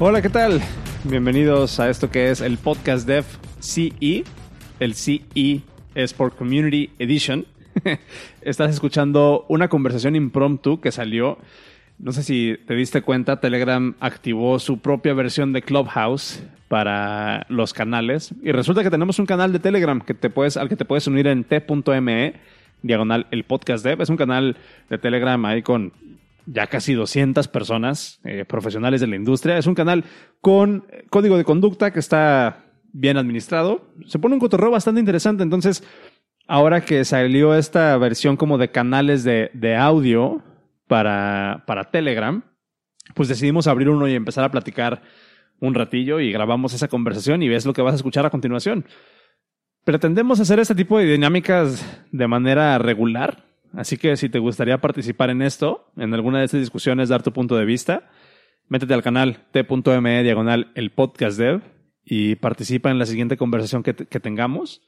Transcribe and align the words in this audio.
Hola, 0.00 0.22
¿qué 0.22 0.28
tal? 0.28 0.60
Bienvenidos 1.02 1.80
a 1.80 1.90
esto 1.90 2.08
que 2.08 2.30
es 2.30 2.40
el 2.40 2.56
podcast 2.56 3.04
Dev 3.04 3.24
CE. 3.58 4.22
El 4.78 4.94
CE 4.94 5.62
es 5.96 6.14
por 6.14 6.36
Community 6.36 6.90
Edition. 7.00 7.46
Estás 8.40 8.70
escuchando 8.70 9.44
una 9.48 9.66
conversación 9.66 10.14
impromptu 10.14 10.80
que 10.80 10.92
salió. 10.92 11.38
No 11.98 12.12
sé 12.12 12.22
si 12.22 12.56
te 12.68 12.74
diste 12.74 13.02
cuenta, 13.02 13.40
Telegram 13.40 13.96
activó 13.98 14.60
su 14.60 14.78
propia 14.78 15.14
versión 15.14 15.52
de 15.52 15.62
Clubhouse 15.62 16.44
para 16.68 17.44
los 17.48 17.72
canales. 17.72 18.32
Y 18.40 18.52
resulta 18.52 18.84
que 18.84 18.90
tenemos 18.90 19.18
un 19.18 19.26
canal 19.26 19.52
de 19.52 19.58
Telegram 19.58 20.00
que 20.00 20.14
te 20.14 20.30
puedes, 20.30 20.56
al 20.56 20.68
que 20.68 20.76
te 20.76 20.84
puedes 20.84 21.08
unir 21.08 21.26
en 21.26 21.42
t.me, 21.42 22.34
diagonal 22.82 23.26
el 23.32 23.42
podcast 23.42 23.84
dev. 23.84 24.00
Es 24.00 24.10
un 24.10 24.16
canal 24.16 24.58
de 24.90 24.98
Telegram 24.98 25.44
ahí 25.44 25.62
con 25.62 25.92
ya 26.50 26.66
casi 26.66 26.94
200 26.94 27.46
personas 27.48 28.20
eh, 28.24 28.44
profesionales 28.46 29.00
de 29.00 29.06
la 29.06 29.16
industria. 29.16 29.58
Es 29.58 29.66
un 29.66 29.74
canal 29.74 30.04
con 30.40 30.86
código 31.10 31.36
de 31.36 31.44
conducta 31.44 31.92
que 31.92 32.00
está 32.00 32.64
bien 32.92 33.18
administrado. 33.18 33.92
Se 34.06 34.18
pone 34.18 34.34
un 34.34 34.40
cotorreo 34.40 34.70
bastante 34.70 35.00
interesante. 35.00 35.42
Entonces, 35.42 35.84
ahora 36.46 36.80
que 36.80 37.04
salió 37.04 37.54
esta 37.54 37.96
versión 37.98 38.36
como 38.36 38.56
de 38.56 38.70
canales 38.70 39.24
de, 39.24 39.50
de 39.52 39.76
audio 39.76 40.42
para, 40.86 41.64
para 41.66 41.90
Telegram, 41.90 42.42
pues 43.14 43.28
decidimos 43.28 43.66
abrir 43.66 43.90
uno 43.90 44.08
y 44.08 44.14
empezar 44.14 44.44
a 44.44 44.50
platicar 44.50 45.02
un 45.60 45.74
ratillo 45.74 46.20
y 46.20 46.32
grabamos 46.32 46.72
esa 46.72 46.88
conversación 46.88 47.42
y 47.42 47.48
ves 47.48 47.66
lo 47.66 47.72
que 47.72 47.82
vas 47.82 47.92
a 47.92 47.96
escuchar 47.96 48.24
a 48.24 48.30
continuación. 48.30 48.86
Pretendemos 49.84 50.40
hacer 50.40 50.60
este 50.60 50.74
tipo 50.74 50.98
de 50.98 51.06
dinámicas 51.06 51.84
de 52.10 52.28
manera 52.28 52.78
regular, 52.78 53.47
así 53.74 53.96
que 53.96 54.16
si 54.16 54.28
te 54.28 54.38
gustaría 54.38 54.80
participar 54.80 55.30
en 55.30 55.42
esto, 55.42 55.90
en 55.96 56.14
alguna 56.14 56.40
de 56.40 56.46
estas 56.46 56.60
discusiones, 56.60 57.08
dar 57.08 57.22
tu 57.22 57.32
punto 57.32 57.56
de 57.56 57.64
vista, 57.64 58.10
métete 58.68 58.94
al 58.94 59.02
canal 59.02 59.46
t.me 59.50 60.22
diagonal 60.22 60.72
el 60.74 60.90
podcast 60.90 61.38
dev 61.38 61.62
y 62.04 62.36
participa 62.36 62.90
en 62.90 62.98
la 62.98 63.06
siguiente 63.06 63.36
conversación 63.36 63.82
que, 63.82 63.92
tengamos. 63.94 64.82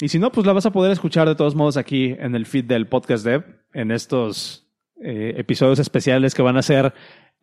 Y 0.00 0.08
si 0.08 0.18
no, 0.18 0.30
pues 0.30 0.46
la 0.46 0.52
vas 0.52 0.66
a 0.66 0.72
poder 0.72 0.92
escuchar 0.92 1.28
de 1.28 1.34
todos 1.34 1.54
modos 1.54 1.76
aquí 1.76 2.14
en 2.18 2.34
el 2.34 2.46
feed 2.46 2.64
del 2.64 2.86
podcast 2.86 3.24
dev, 3.24 3.44
en 3.72 3.90
estos 3.90 4.68
eh, 5.02 5.34
episodios 5.38 5.78
especiales 5.78 6.34
que 6.34 6.42
van 6.42 6.56
a 6.56 6.62
ser 6.62 6.92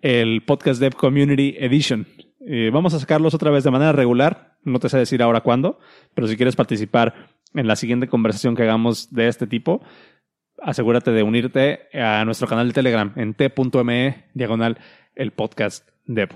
el 0.02 0.44
podcast 0.44 0.80
dev 0.80 0.96
community 0.96 1.56
edition. 1.60 2.08
Eh, 2.48 2.70
vamos 2.72 2.94
a 2.94 3.00
sacarlos 3.00 3.34
otra 3.34 3.50
vez 3.50 3.64
de 3.64 3.72
manera 3.72 3.92
regular. 3.92 4.58
No 4.64 4.80
te 4.80 4.90
sé 4.90 4.98
decir 4.98 5.22
ahora 5.22 5.42
cuándo, 5.42 5.80
pero 6.14 6.28
si 6.28 6.36
quieres 6.36 6.56
participar 6.56 7.30
en 7.56 7.68
la 7.68 7.76
siguiente 7.76 8.08
conversación 8.08 8.56
que 8.56 8.64
hagamos 8.64 9.12
de 9.12 9.28
este 9.28 9.48
tipo, 9.48 9.82
asegúrate 10.66 11.12
de 11.12 11.22
unirte 11.22 11.88
a 11.94 12.26
nuestro 12.26 12.48
canal 12.48 12.68
de 12.68 12.74
Telegram 12.74 13.14
en 13.16 13.36
t.me 13.36 14.26
diagonal 14.34 14.80
el 15.14 15.32
podcast 15.32 15.88
dev. 16.06 16.30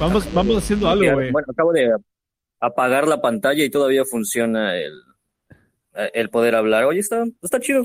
Vamos, 0.00 0.32
vamos 0.32 0.56
haciendo 0.56 0.88
algo, 0.88 1.12
güey. 1.12 1.30
Bueno, 1.30 1.46
acabo 1.50 1.72
de 1.74 1.94
apagar 2.58 3.06
la 3.06 3.20
pantalla 3.20 3.62
y 3.62 3.68
todavía 3.68 4.06
funciona 4.06 4.74
el, 4.76 4.94
el 5.92 6.30
poder 6.30 6.54
hablar. 6.54 6.84
Oye, 6.84 7.00
está, 7.00 7.26
está 7.42 7.60
chido. 7.60 7.84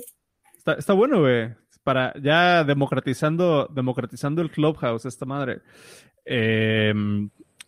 Está, 0.58 0.76
está 0.76 0.94
bueno, 0.94 1.20
güey. 1.20 1.50
Para 1.84 2.14
ya 2.20 2.64
democratizando, 2.64 3.68
democratizando 3.68 4.42
el 4.42 4.50
Clubhouse, 4.50 5.06
esta 5.06 5.26
madre. 5.26 5.62
Eh, 6.26 6.94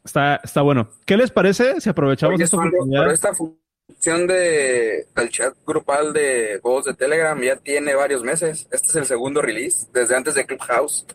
está, 0.03 0.37
está 0.43 0.61
bueno. 0.61 0.89
¿Qué 1.05 1.15
les 1.17 1.31
parece 1.31 1.79
si 1.79 1.89
aprovechamos 1.89 2.35
Oye, 2.35 2.43
esta 2.43 2.57
oportunidad? 2.57 3.11
Esta 3.11 3.33
función 3.33 4.27
de, 4.27 5.07
del 5.15 5.29
chat 5.29 5.55
grupal 5.65 6.13
de 6.13 6.59
voz 6.63 6.85
de 6.85 6.93
Telegram 6.93 7.39
ya 7.41 7.55
tiene 7.57 7.93
varios 7.95 8.23
meses. 8.23 8.67
Este 8.71 8.87
es 8.89 8.95
el 8.95 9.05
segundo 9.05 9.41
release, 9.41 9.87
desde 9.93 10.15
antes 10.15 10.35
de 10.35 10.45
Clubhouse. 10.45 11.05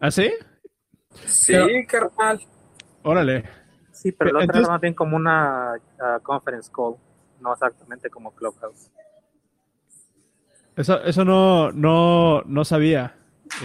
¿Ah, 0.00 0.10
sí? 0.10 0.32
Sí, 1.26 1.52
Pero- 1.52 1.68
carnal. 1.88 2.40
Órale. 3.02 3.44
Sí, 3.92 4.12
pero 4.12 4.30
la 4.32 4.38
otra 4.38 4.44
Entonces- 4.44 4.64
era 4.64 4.72
más 4.72 4.80
bien 4.80 4.94
como 4.94 5.16
una 5.16 5.72
ah, 6.00 6.18
conference 6.22 6.70
call, 6.74 6.96
no 7.40 7.52
exactamente 7.52 8.10
como 8.10 8.34
Clubhouse. 8.34 8.90
Eso, 10.76 11.02
eso 11.02 11.24
no, 11.24 11.72
no, 11.72 12.42
no 12.42 12.64
sabía. 12.64 13.14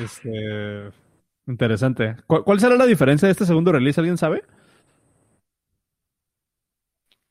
Este, 0.02 0.92
interesante. 1.52 2.16
¿Cuál, 2.28 2.44
¿Cuál 2.44 2.60
será 2.60 2.76
la 2.76 2.86
diferencia 2.86 3.28
de 3.28 3.34
este 3.34 3.46
segundo 3.46 3.72
release? 3.72 4.00
¿Alguien 4.00 4.18
sabe? 4.18 4.44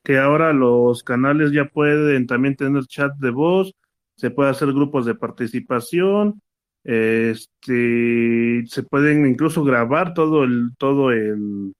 que 0.02 0.18
ahora 0.18 0.52
los 0.52 1.02
canales 1.02 1.52
ya 1.52 1.66
pueden 1.66 2.26
también 2.26 2.56
tener 2.56 2.84
chat 2.86 3.12
de 3.18 3.30
voz, 3.30 3.74
se 4.16 4.30
puede 4.30 4.50
hacer 4.50 4.68
grupos 4.68 5.06
de 5.06 5.14
participación, 5.14 6.42
este, 6.82 8.64
se 8.66 8.82
pueden 8.82 9.26
incluso 9.26 9.62
grabar 9.62 10.14
todo 10.14 10.44
el, 10.44 10.70
todo 10.78 11.10
el, 11.10 11.74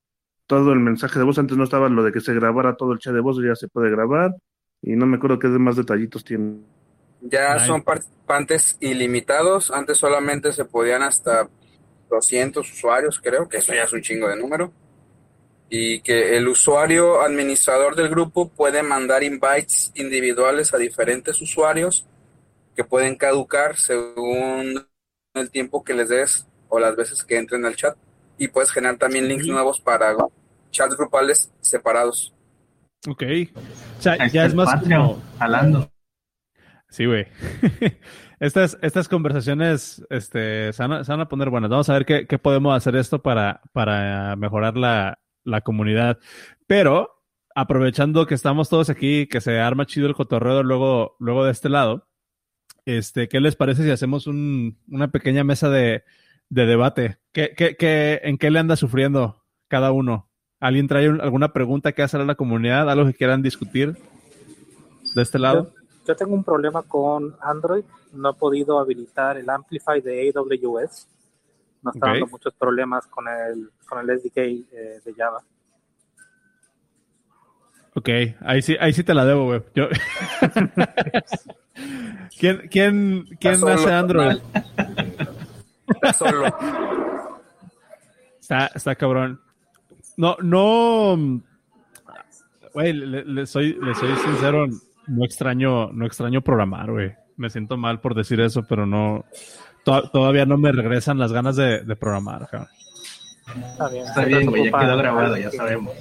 todo 0.47 0.72
el 0.72 0.81
mensaje 0.81 1.19
de 1.19 1.25
voz. 1.25 1.39
Antes 1.39 1.57
no 1.57 1.65
estaba 1.65 1.89
lo 1.89 2.03
de 2.03 2.12
que 2.12 2.21
se 2.21 2.34
grabara 2.34 2.77
todo 2.77 2.93
el 2.93 2.99
chat 2.99 3.15
de 3.15 3.21
voz, 3.21 3.43
ya 3.43 3.55
se 3.55 3.69
puede 3.69 3.91
grabar. 3.91 4.34
Y 4.83 4.97
no 4.97 5.07
me 5.07 5.17
acuerdo 5.17 5.39
qué 5.39 5.49
demás 5.49 5.77
detallitos 5.77 6.25
tienen. 6.25 6.65
Ya 7.22 7.55
Nice. 7.55 7.67
son 7.67 7.83
participantes 7.83 8.78
ilimitados. 8.81 9.71
Antes 9.71 9.99
solamente 9.99 10.53
se 10.53 10.65
podían 10.65 11.03
hasta 11.03 11.49
200 12.10 12.71
usuarios, 12.71 13.21
creo, 13.22 13.48
que 13.48 13.59
eso 13.59 13.72
ya 13.72 13.84
es 13.84 13.93
un 13.93 14.03
chingo 14.03 14.28
de 14.28 14.37
número. 14.37 14.72
Y 15.69 16.00
que 16.00 16.37
el 16.37 16.48
usuario 16.48 17.22
administrador 17.22 17.94
del 17.94 18.09
grupo 18.09 18.48
puede 18.48 18.82
mandar 18.82 19.22
invites 19.22 19.93
individuales 19.94 20.75
a 20.75 20.78
diferentes 20.78 21.41
usuarios 21.41 22.06
que 22.75 22.82
pueden 22.84 23.15
caducar 23.16 23.76
según 23.76 24.87
el 25.34 25.50
tiempo 25.50 25.84
que 25.84 25.94
les 25.94 26.09
des 26.09 26.47
o 26.69 26.81
las 26.81 26.97
veces 26.97 27.22
que 27.25 27.38
entren 27.38 27.65
al 27.65 27.76
chat. 27.76 27.97
Y 28.37 28.48
puedes 28.48 28.72
generar 28.72 28.97
también 28.97 29.28
links 29.28 29.44
Sí. 29.44 29.50
nuevos 29.50 29.81
para 29.81 30.16
chats 30.72 30.97
grupales 30.97 31.53
separados. 31.60 32.34
Ok. 33.09 33.22
O 33.98 34.03
sea, 34.03 34.16
ya 34.28 34.44
es 34.44 34.50
el 34.50 34.56
más 34.56 34.75
Patreon, 34.75 35.06
como... 35.09 35.22
jalando. 35.38 35.91
Sí, 36.88 37.06
güey. 37.06 37.27
estas, 38.41 38.78
estas 38.81 39.09
conversaciones 39.09 40.05
este, 40.09 40.73
se, 40.73 40.87
van 40.87 41.21
a, 41.21 41.28
poner 41.28 41.51
buenas. 41.51 41.71
Vamos 41.71 41.91
a 41.91 41.93
ver 41.93 42.06
qué, 42.06 42.27
qué 42.27 42.39
podemos 42.39 42.75
hacer 42.75 42.97
esto 42.97 43.21
para, 43.23 43.61
para 43.73 44.34
mejorar 44.37 44.77
la, 44.77 45.21
la 45.45 45.61
comunidad. 45.61 46.19
Pero, 46.67 47.23
aprovechando 47.55 48.27
que 48.27 48.34
estamos 48.34 48.71
todos 48.71 48.89
aquí, 48.89 49.27
que 49.27 49.43
se 49.43 49.61
arma 49.61 49.84
chido 49.84 50.06
el 50.09 50.15
cotorreo 50.15 50.62
luego, 50.62 51.17
luego 51.21 51.45
de 51.45 51.53
este 51.53 51.69
lado, 51.69 52.09
este, 52.87 53.28
¿qué 53.28 53.41
les 53.41 53.56
parece 53.56 53.84
si 53.84 53.91
hacemos 53.91 54.27
un, 54.27 54.78
una 54.89 55.11
pequeña 55.11 55.45
mesa 55.45 55.69
de, 55.69 56.03
de 56.49 56.67
debate? 56.67 57.19
¿Qué, 57.33 57.53
qué, 57.55 57.77
qué, 57.77 58.21
¿En 58.25 58.39
qué 58.39 58.51
le 58.51 58.59
anda 58.59 58.75
sufriendo 58.77 59.45
cada 59.69 59.93
uno? 59.93 60.31
¿Alguien 60.61 60.89
trae 60.89 61.11
un- 61.11 61.21
alguna 61.21 61.53
pregunta 61.53 61.93
que 61.93 62.03
hacer 62.03 62.22
a 62.22 62.25
la 62.25 62.37
comunidad? 62.37 62.91
¿Algo 62.91 63.07
que 63.07 63.15
quieran 63.15 63.43
discutir 63.43 63.97
de 65.15 65.22
este 65.22 65.39
lado? 65.39 65.75
Yo 66.06 66.16
tengo 66.16 66.34
un 66.34 66.44
problema 66.44 66.83
con 66.83 67.37
Android, 67.41 67.84
no 68.12 68.31
he 68.31 68.34
podido 68.34 68.78
habilitar 68.78 69.37
el 69.37 69.49
Amplify 69.49 70.00
de 70.00 70.33
AWS. 70.34 71.09
Nos 71.83 71.94
está 71.94 72.09
dando 72.09 72.27
muchos 72.27 72.55
problemas 72.55 73.06
con 73.06 73.27
el, 73.28 73.71
con 73.88 73.99
el 73.99 74.19
SDK 74.19 74.37
eh, 74.37 75.00
de 75.05 75.15
Java. 75.15 75.43
Ok, 77.94 78.09
ahí 78.41 78.62
sí, 78.62 78.77
ahí 78.81 78.93
sí 78.93 79.03
te 79.03 79.15
la 79.15 79.25
debo, 79.25 79.47
güey. 79.47 79.62
Yo... 79.75 79.89
¿Quién, 82.39 82.69
quién, 82.71 83.27
quién 83.39 83.56
solo, 83.59 83.72
hace 83.72 83.93
Android? 83.93 84.39
Está 85.87 86.12
solo. 86.12 86.47
Está, 88.41 88.66
está 88.75 88.94
cabrón. 88.94 89.41
No, 90.16 90.37
no. 90.41 91.43
Güey, 92.72 92.93
le, 92.93 93.25
le 93.25 93.47
soy, 93.47 93.75
le 93.75 93.94
soy 93.94 94.15
sincero, 94.16 94.66
no 95.10 95.24
extraño, 95.24 95.92
no 95.92 96.07
extraño 96.07 96.41
programar, 96.42 96.91
güey. 96.91 97.12
Me 97.36 97.51
siento 97.51 97.77
mal 97.77 98.01
por 98.01 98.15
decir 98.15 98.41
eso, 98.41 98.62
pero 98.68 98.86
no. 98.86 99.24
to- 99.84 100.09
todavía 100.10 100.47
no 100.47 100.57
me 100.59 100.72
regresan 100.72 101.18
las 101.18 101.33
ganas 101.33 101.57
de, 101.57 101.80
de 101.84 101.97
programar, 101.97 102.48
cabrón. 102.48 102.68
Está 103.72 103.89
bien. 103.89 104.04
Está 104.07 104.24
bien, 104.24 104.47
güey, 104.47 104.71
ya 104.71 104.78
quedó 104.78 104.97
grabado, 104.97 105.36
ya 105.36 105.51
que- 105.51 105.57
sabemos. 105.57 105.95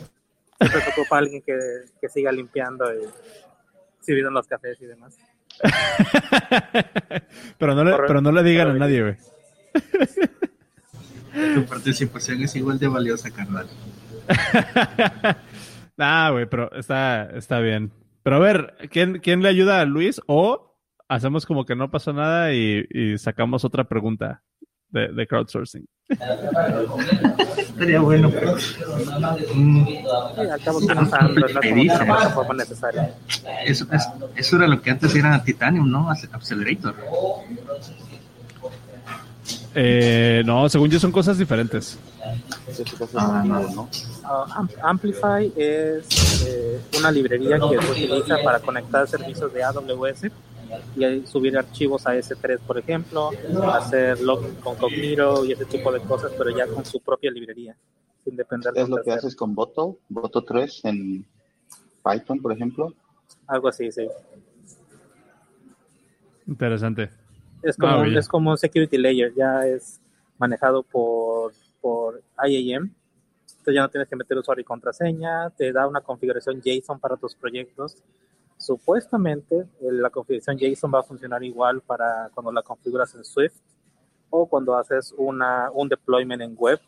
Se 0.60 0.78
ocupa 0.92 1.18
alguien 1.18 1.42
que, 1.42 1.58
que 2.02 2.10
siga 2.10 2.32
limpiando 2.32 2.86
y 2.94 3.00
sirviendo 4.02 4.32
los 4.32 4.46
cafés 4.48 4.78
y 4.82 4.86
demás. 4.86 5.18
pero, 7.58 7.76
no 7.76 7.84
le, 7.84 7.96
pero 8.08 8.22
no 8.22 8.32
le 8.32 8.44
digan 8.44 8.70
a 8.70 8.74
nadie, 8.74 9.02
güey. 9.02 9.16
Tu 11.56 11.66
participación 11.66 12.42
es 12.42 12.56
igual 12.56 12.80
de 12.80 12.88
valiosa, 12.88 13.30
carnal. 13.32 13.68
nah, 15.98 16.32
güey, 16.32 16.46
pero 16.48 16.72
está, 16.74 17.30
está 17.36 17.60
bien. 17.60 17.92
Pero 18.24 18.36
a 18.36 18.40
ver, 18.40 18.76
¿quién, 18.92 19.20
¿quién 19.20 19.42
le 19.42 19.50
ayuda 19.50 19.80
a 19.82 19.86
Luis? 19.86 20.22
O 20.28 20.76
hacemos 21.08 21.46
como 21.46 21.66
que 21.66 21.76
no 21.76 21.90
pasó 21.90 22.14
nada 22.14 22.54
y, 22.54 22.86
y 22.90 23.18
sacamos 23.18 23.64
otra 23.66 23.86
pregunta 23.86 24.44
de, 24.90 25.08
de 25.10 25.28
crowdsourcing. 25.28 25.86
Estaría 27.58 28.00
bueno, 28.02 28.30
pero. 28.32 28.56
mm, 29.56 29.88
eso, 33.66 33.86
es- 33.92 34.10
eso 34.36 34.56
era 34.58 34.68
lo 34.68 34.82
que 34.82 34.90
antes 34.92 35.16
era 35.16 35.42
Titanium, 35.44 35.90
¿no? 35.90 36.10
Ac- 36.10 36.30
Accelerator. 36.32 36.96
Eh, 39.76 40.42
no, 40.46 40.68
según 40.68 40.90
yo 40.90 41.00
son 41.00 41.12
cosas 41.12 41.38
diferentes. 41.38 41.98
Ah, 43.16 43.44
no, 43.46 43.90
Amplify 44.82 45.52
es 45.56 46.44
eh, 46.46 46.82
una 46.98 47.12
librería 47.12 47.60
que 47.60 47.82
se 47.82 47.92
utiliza 47.92 48.38
para 48.44 48.60
conectar 48.60 49.08
servicios 49.08 49.54
de 49.54 49.64
AWS 49.64 50.32
y 50.96 51.28
subir 51.28 51.58
archivos 51.58 52.06
a 52.08 52.16
S3, 52.16 52.60
por 52.60 52.78
ejemplo, 52.78 53.32
hacer 53.72 54.20
login 54.22 54.56
con 54.56 54.76
Cognito 54.76 55.46
y 55.46 55.54
ese 55.54 55.66
tipo 55.66 55.92
de 55.92 56.00
cosas, 56.02 56.32
pero 56.38 56.50
ya 56.56 56.68
con 56.68 56.86
su 56.86 57.00
propia 57.00 57.32
librería, 57.32 57.76
sin 58.24 58.36
depender 58.36 58.74
de 58.74 58.82
Es 58.82 58.90
lo 58.90 59.02
que 59.02 59.12
haces 59.12 59.36
con 59.36 59.56
Boto, 59.56 59.98
Boto 60.10 60.44
3 60.44 60.86
en 60.86 61.26
Python, 62.04 62.42
por 62.42 62.54
ejemplo. 62.54 62.94
Algo 63.48 63.68
así, 63.68 63.92
sí. 63.92 64.08
Interesante. 66.48 67.10
Es 67.62 67.76
como, 67.76 67.92
Ah, 67.94 68.04
bien. 68.04 68.18
es 68.18 68.28
como 68.28 68.52
un 68.52 68.58
security 68.58 68.98
layer, 68.98 69.34
ya 69.36 69.66
es 69.68 70.00
manejado 70.38 70.84
por, 70.84 71.54
por 71.82 72.22
IAM. 72.48 72.94
Entonces 73.50 73.74
ya 73.76 73.82
no 73.82 73.90
tienes 73.90 74.08
que 74.08 74.16
meter 74.16 74.38
usuario 74.38 74.62
y 74.62 74.66
contraseña, 74.66 75.50
te 75.52 75.72
da 75.74 75.88
una 75.88 76.02
configuración 76.02 76.62
JSON 76.62 77.00
para 77.00 77.18
tus 77.18 77.36
proyectos. 77.36 77.98
Supuestamente 78.58 79.56
eh, 79.82 79.92
la 79.92 80.10
configuración 80.10 80.58
JSON 80.58 80.92
va 80.94 81.00
a 81.00 81.04
funcionar 81.04 81.44
igual 81.44 81.82
para 81.82 82.30
cuando 82.34 82.52
la 82.52 82.62
configuras 82.62 83.14
en 83.16 83.24
Swift 83.24 83.54
o 84.30 84.46
cuando 84.48 84.76
haces 84.78 85.14
una, 85.18 85.70
un 85.74 85.90
deployment 85.90 86.42
en 86.42 86.56
web. 86.58 86.80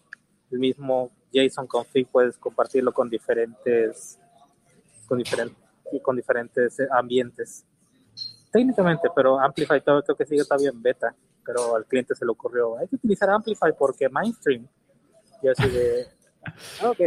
El 0.50 0.60
mismo 0.60 1.10
JSON 1.34 1.68
config 1.68 2.08
puedes 2.08 2.38
compartirlo 2.38 2.94
con 2.94 3.10
diferentes, 3.10 4.20
con 5.08 5.18
diferentes, 5.18 5.58
con 6.02 6.16
diferentes 6.16 6.78
ambientes 6.92 7.66
técnicamente, 8.52 9.10
pero 9.16 9.40
Amplify 9.40 9.82
todavía 9.82 10.04
creo 10.06 10.18
que 10.18 10.26
sigue 10.26 10.44
todavía 10.44 10.70
en 10.70 10.82
beta, 10.82 11.14
pero 11.46 11.76
al 11.76 11.86
cliente 11.86 12.14
se 12.16 12.26
le 12.26 12.32
ocurrió, 12.32 12.78
hay 12.78 12.88
que 12.88 12.96
utilizar 12.98 13.30
Amplify 13.30 13.72
porque 13.78 14.10
Mainstream. 14.10 14.68
Y 15.42 15.48
así 15.48 15.70
de, 15.70 16.06
ok. 16.86 17.00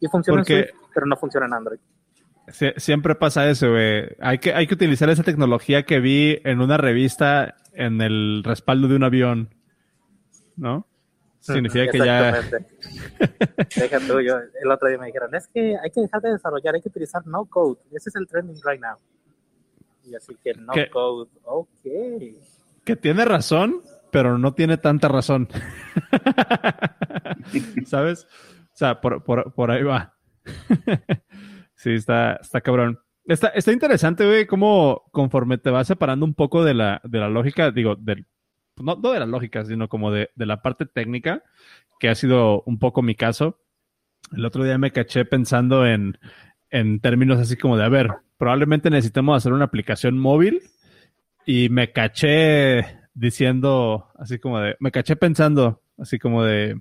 Y 0.00 0.06
funciona 0.08 0.40
Porque- 0.42 0.58
en 0.60 0.64
Swift, 0.68 0.80
pero 0.94 1.06
no 1.06 1.16
funciona 1.16 1.46
en 1.46 1.54
Android. 1.54 1.78
Sie- 2.48 2.74
siempre 2.78 3.14
pasa 3.14 3.48
eso, 3.50 3.70
güey. 3.70 4.08
Hay 4.20 4.38
que, 4.38 4.54
hay 4.54 4.66
que 4.66 4.74
utilizar 4.74 5.10
esa 5.10 5.22
tecnología 5.22 5.82
que 5.84 6.00
vi 6.00 6.40
en 6.44 6.60
una 6.60 6.76
revista 6.78 7.56
en 7.74 8.00
el 8.00 8.42
respaldo 8.44 8.88
de 8.88 8.96
un 8.96 9.04
avión. 9.04 9.54
¿No? 10.56 10.86
Significa 11.40 11.90
que 11.90 11.98
ya. 11.98 12.32
Deja 13.76 13.98
tú, 14.00 14.20
yo, 14.20 14.36
el 14.62 14.70
otro 14.70 14.88
día 14.88 14.98
me 14.98 15.06
dijeron, 15.06 15.34
es 15.34 15.46
que 15.48 15.76
hay 15.82 15.90
que 15.90 16.00
dejar 16.00 16.20
de 16.20 16.32
desarrollar, 16.32 16.74
hay 16.74 16.80
que 16.80 16.88
utilizar 16.88 17.26
no 17.26 17.44
code. 17.46 17.78
Ese 17.92 18.08
es 18.10 18.16
el 18.16 18.26
trending 18.26 18.56
right 18.64 18.80
now. 18.80 18.96
Y 20.10 20.14
así 20.14 20.36
que 20.42 20.54
no 20.54 20.72
¿Qué? 20.72 20.88
code, 20.88 21.28
ok. 21.44 21.68
Que 22.84 22.96
tiene 22.96 23.24
razón, 23.24 23.82
pero 24.10 24.38
no 24.38 24.54
tiene 24.54 24.78
tanta 24.78 25.08
razón. 25.08 25.48
¿Sabes? 27.86 28.26
O 28.72 28.76
sea, 28.76 29.00
por, 29.00 29.22
por, 29.24 29.52
por 29.52 29.70
ahí 29.70 29.82
va. 29.82 30.14
sí, 31.74 31.92
está, 31.92 32.34
está 32.36 32.60
cabrón. 32.60 33.00
Está, 33.26 33.48
está 33.48 33.72
interesante, 33.72 34.24
güey, 34.24 34.46
cómo 34.46 35.04
conforme 35.12 35.58
te 35.58 35.70
vas 35.70 35.86
separando 35.86 36.24
un 36.24 36.34
poco 36.34 36.64
de 36.64 36.72
la, 36.72 37.00
de 37.04 37.18
la 37.18 37.28
lógica, 37.28 37.70
digo, 37.70 37.94
del, 37.94 38.26
no, 38.78 38.96
no 38.96 39.12
de 39.12 39.20
la 39.20 39.26
lógica, 39.26 39.64
sino 39.66 39.88
como 39.88 40.10
de, 40.10 40.30
de 40.34 40.46
la 40.46 40.62
parte 40.62 40.86
técnica, 40.86 41.42
que 42.00 42.08
ha 42.08 42.14
sido 42.14 42.62
un 42.62 42.78
poco 42.78 43.02
mi 43.02 43.14
caso. 43.14 43.60
El 44.34 44.46
otro 44.46 44.64
día 44.64 44.78
me 44.78 44.92
caché 44.92 45.26
pensando 45.26 45.86
en, 45.86 46.18
en 46.70 47.00
términos 47.00 47.38
así 47.38 47.56
como 47.56 47.76
de, 47.76 47.84
a 47.84 47.88
ver, 47.88 48.08
probablemente 48.36 48.90
necesitemos 48.90 49.36
hacer 49.36 49.52
una 49.52 49.64
aplicación 49.64 50.18
móvil 50.18 50.62
y 51.46 51.68
me 51.68 51.92
caché 51.92 52.98
diciendo, 53.14 54.08
así 54.18 54.38
como 54.38 54.60
de, 54.60 54.76
me 54.80 54.90
caché 54.90 55.16
pensando, 55.16 55.82
así 55.98 56.18
como 56.18 56.44
de, 56.44 56.80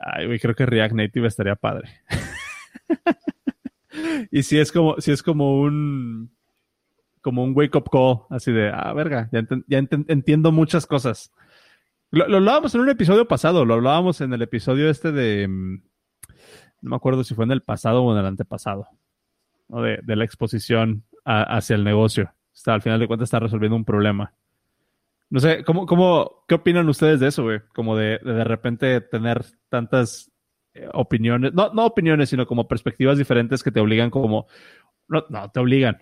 ay, 0.00 0.38
creo 0.38 0.54
que 0.54 0.66
React 0.66 0.94
Native 0.94 1.28
estaría 1.28 1.56
padre. 1.56 1.90
y 4.30 4.42
si 4.42 4.58
es 4.58 4.72
como, 4.72 5.00
si 5.00 5.12
es 5.12 5.22
como 5.22 5.60
un, 5.60 6.30
como 7.20 7.44
un 7.44 7.52
wake 7.54 7.76
up 7.76 7.90
call, 7.90 8.26
así 8.30 8.52
de, 8.52 8.70
ah, 8.72 8.92
verga, 8.92 9.28
ya, 9.32 9.44
entiendo 9.68 10.52
muchas 10.52 10.86
cosas. 10.86 11.32
Lo, 12.10 12.28
lo 12.28 12.36
hablábamos 12.36 12.74
en 12.74 12.82
un 12.82 12.90
episodio 12.90 13.26
pasado, 13.26 13.64
lo 13.64 13.74
hablábamos 13.74 14.20
en 14.20 14.32
el 14.32 14.42
episodio 14.42 14.88
este 14.88 15.10
de, 15.12 15.48
mm, 15.48 15.82
no 16.84 16.90
me 16.90 16.96
acuerdo 16.96 17.24
si 17.24 17.34
fue 17.34 17.46
en 17.46 17.50
el 17.50 17.62
pasado 17.62 18.02
o 18.02 18.12
en 18.12 18.18
el 18.18 18.26
antepasado, 18.26 18.86
¿no? 19.68 19.80
de, 19.82 19.98
de 20.02 20.16
la 20.16 20.24
exposición 20.24 21.04
hacia 21.24 21.76
el 21.76 21.82
negocio. 21.82 22.30
Está, 22.54 22.74
al 22.74 22.82
final 22.82 23.00
de 23.00 23.06
cuentas 23.06 23.28
está 23.28 23.40
resolviendo 23.40 23.74
un 23.74 23.86
problema. 23.86 24.34
No 25.30 25.40
sé, 25.40 25.64
¿cómo, 25.64 25.86
cómo, 25.86 26.44
¿qué 26.46 26.56
opinan 26.56 26.88
ustedes 26.88 27.20
de 27.20 27.28
eso, 27.28 27.42
güey? 27.42 27.60
Como 27.74 27.96
de, 27.96 28.20
de 28.22 28.34
de 28.34 28.44
repente 28.44 29.00
tener 29.00 29.44
tantas 29.70 30.30
eh, 30.74 30.86
opiniones, 30.92 31.54
no, 31.54 31.72
no 31.72 31.86
opiniones, 31.86 32.28
sino 32.28 32.46
como 32.46 32.68
perspectivas 32.68 33.16
diferentes 33.16 33.62
que 33.62 33.72
te 33.72 33.80
obligan 33.80 34.10
como, 34.10 34.46
no, 35.08 35.24
no, 35.30 35.50
te 35.50 35.60
obligan, 35.60 35.98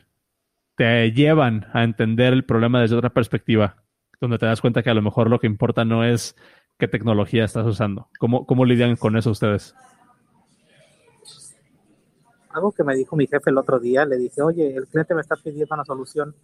te 0.77 1.13
llevan 1.13 1.69
a 1.73 1.85
entender 1.85 2.33
el 2.33 2.45
problema 2.45 2.81
desde 2.81 2.97
otra 2.97 3.11
perspectiva, 3.11 3.77
donde 4.21 4.39
te 4.39 4.47
das 4.47 4.61
cuenta 4.61 4.83
que 4.83 4.91
a 4.91 4.95
lo 4.95 5.03
mejor 5.03 5.31
lo 5.31 5.39
que 5.39 5.47
importa 5.47 5.85
no 5.85 6.05
es 6.05 6.37
qué 6.77 6.89
tecnología 6.89 7.45
estás 7.45 7.67
usando. 7.67 8.09
¿Cómo, 8.19 8.47
cómo 8.47 8.65
lidian 8.65 8.97
con 8.97 9.17
eso 9.17 9.31
ustedes? 9.31 9.77
Algo 12.53 12.73
que 12.73 12.85
me 12.85 12.95
dijo 12.95 13.17
mi 13.17 13.27
jefe 13.27 13.51
el 13.51 13.59
otro 13.59 13.79
día, 13.79 14.05
le 14.05 14.17
dije, 14.17 14.43
oye, 14.43 14.77
el 14.77 14.87
cliente 14.87 15.15
me 15.15 15.23
está 15.23 15.37
pidiendo 15.37 15.75
una 15.75 15.85
solución. 15.85 16.35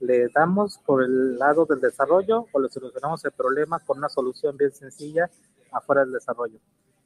¿Le 0.00 0.28
damos 0.28 0.78
por 0.84 1.02
el 1.02 1.38
lado 1.38 1.64
del 1.64 1.80
desarrollo 1.80 2.46
o 2.52 2.60
le 2.60 2.68
solucionamos 2.68 3.24
el 3.24 3.32
problema 3.32 3.80
con 3.80 3.98
una 3.98 4.08
solución 4.08 4.56
bien 4.56 4.72
sencilla 4.72 5.28
afuera 5.72 6.02
del 6.02 6.12
desarrollo? 6.12 6.58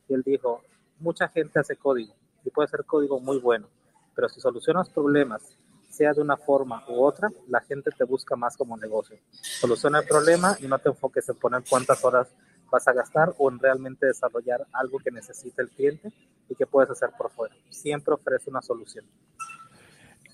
Y 0.08 0.14
él 0.14 0.22
dijo, 0.24 0.60
mucha 0.98 1.28
gente 1.28 1.60
hace 1.60 1.76
código 1.76 2.14
y 2.44 2.50
puede 2.50 2.68
ser 2.68 2.84
código 2.84 3.20
muy 3.20 3.38
bueno, 3.38 3.68
pero 4.14 4.28
si 4.28 4.40
solucionas 4.40 4.88
problemas, 4.90 5.56
sea 5.88 6.12
de 6.12 6.20
una 6.20 6.36
forma 6.36 6.82
u 6.88 7.04
otra, 7.04 7.30
la 7.48 7.60
gente 7.60 7.90
te 7.96 8.04
busca 8.04 8.34
más 8.34 8.56
como 8.56 8.76
negocio. 8.76 9.18
Soluciona 9.40 10.00
el 10.00 10.06
problema 10.06 10.56
y 10.58 10.66
no 10.66 10.78
te 10.78 10.88
enfoques 10.88 11.28
en 11.28 11.36
poner 11.36 11.62
cuántas 11.68 12.02
horas 12.04 12.28
vas 12.72 12.88
a 12.88 12.92
gastar 12.92 13.32
o 13.38 13.50
en 13.50 13.58
realmente 13.58 14.06
desarrollar 14.06 14.66
algo 14.72 14.98
que 14.98 15.12
necesita 15.12 15.62
el 15.62 15.68
cliente 15.68 16.10
y 16.48 16.54
que 16.56 16.66
puedes 16.66 16.90
hacer 16.90 17.10
por 17.16 17.30
fuera. 17.30 17.54
Siempre 17.70 18.14
ofrece 18.14 18.50
una 18.50 18.62
solución. 18.62 19.04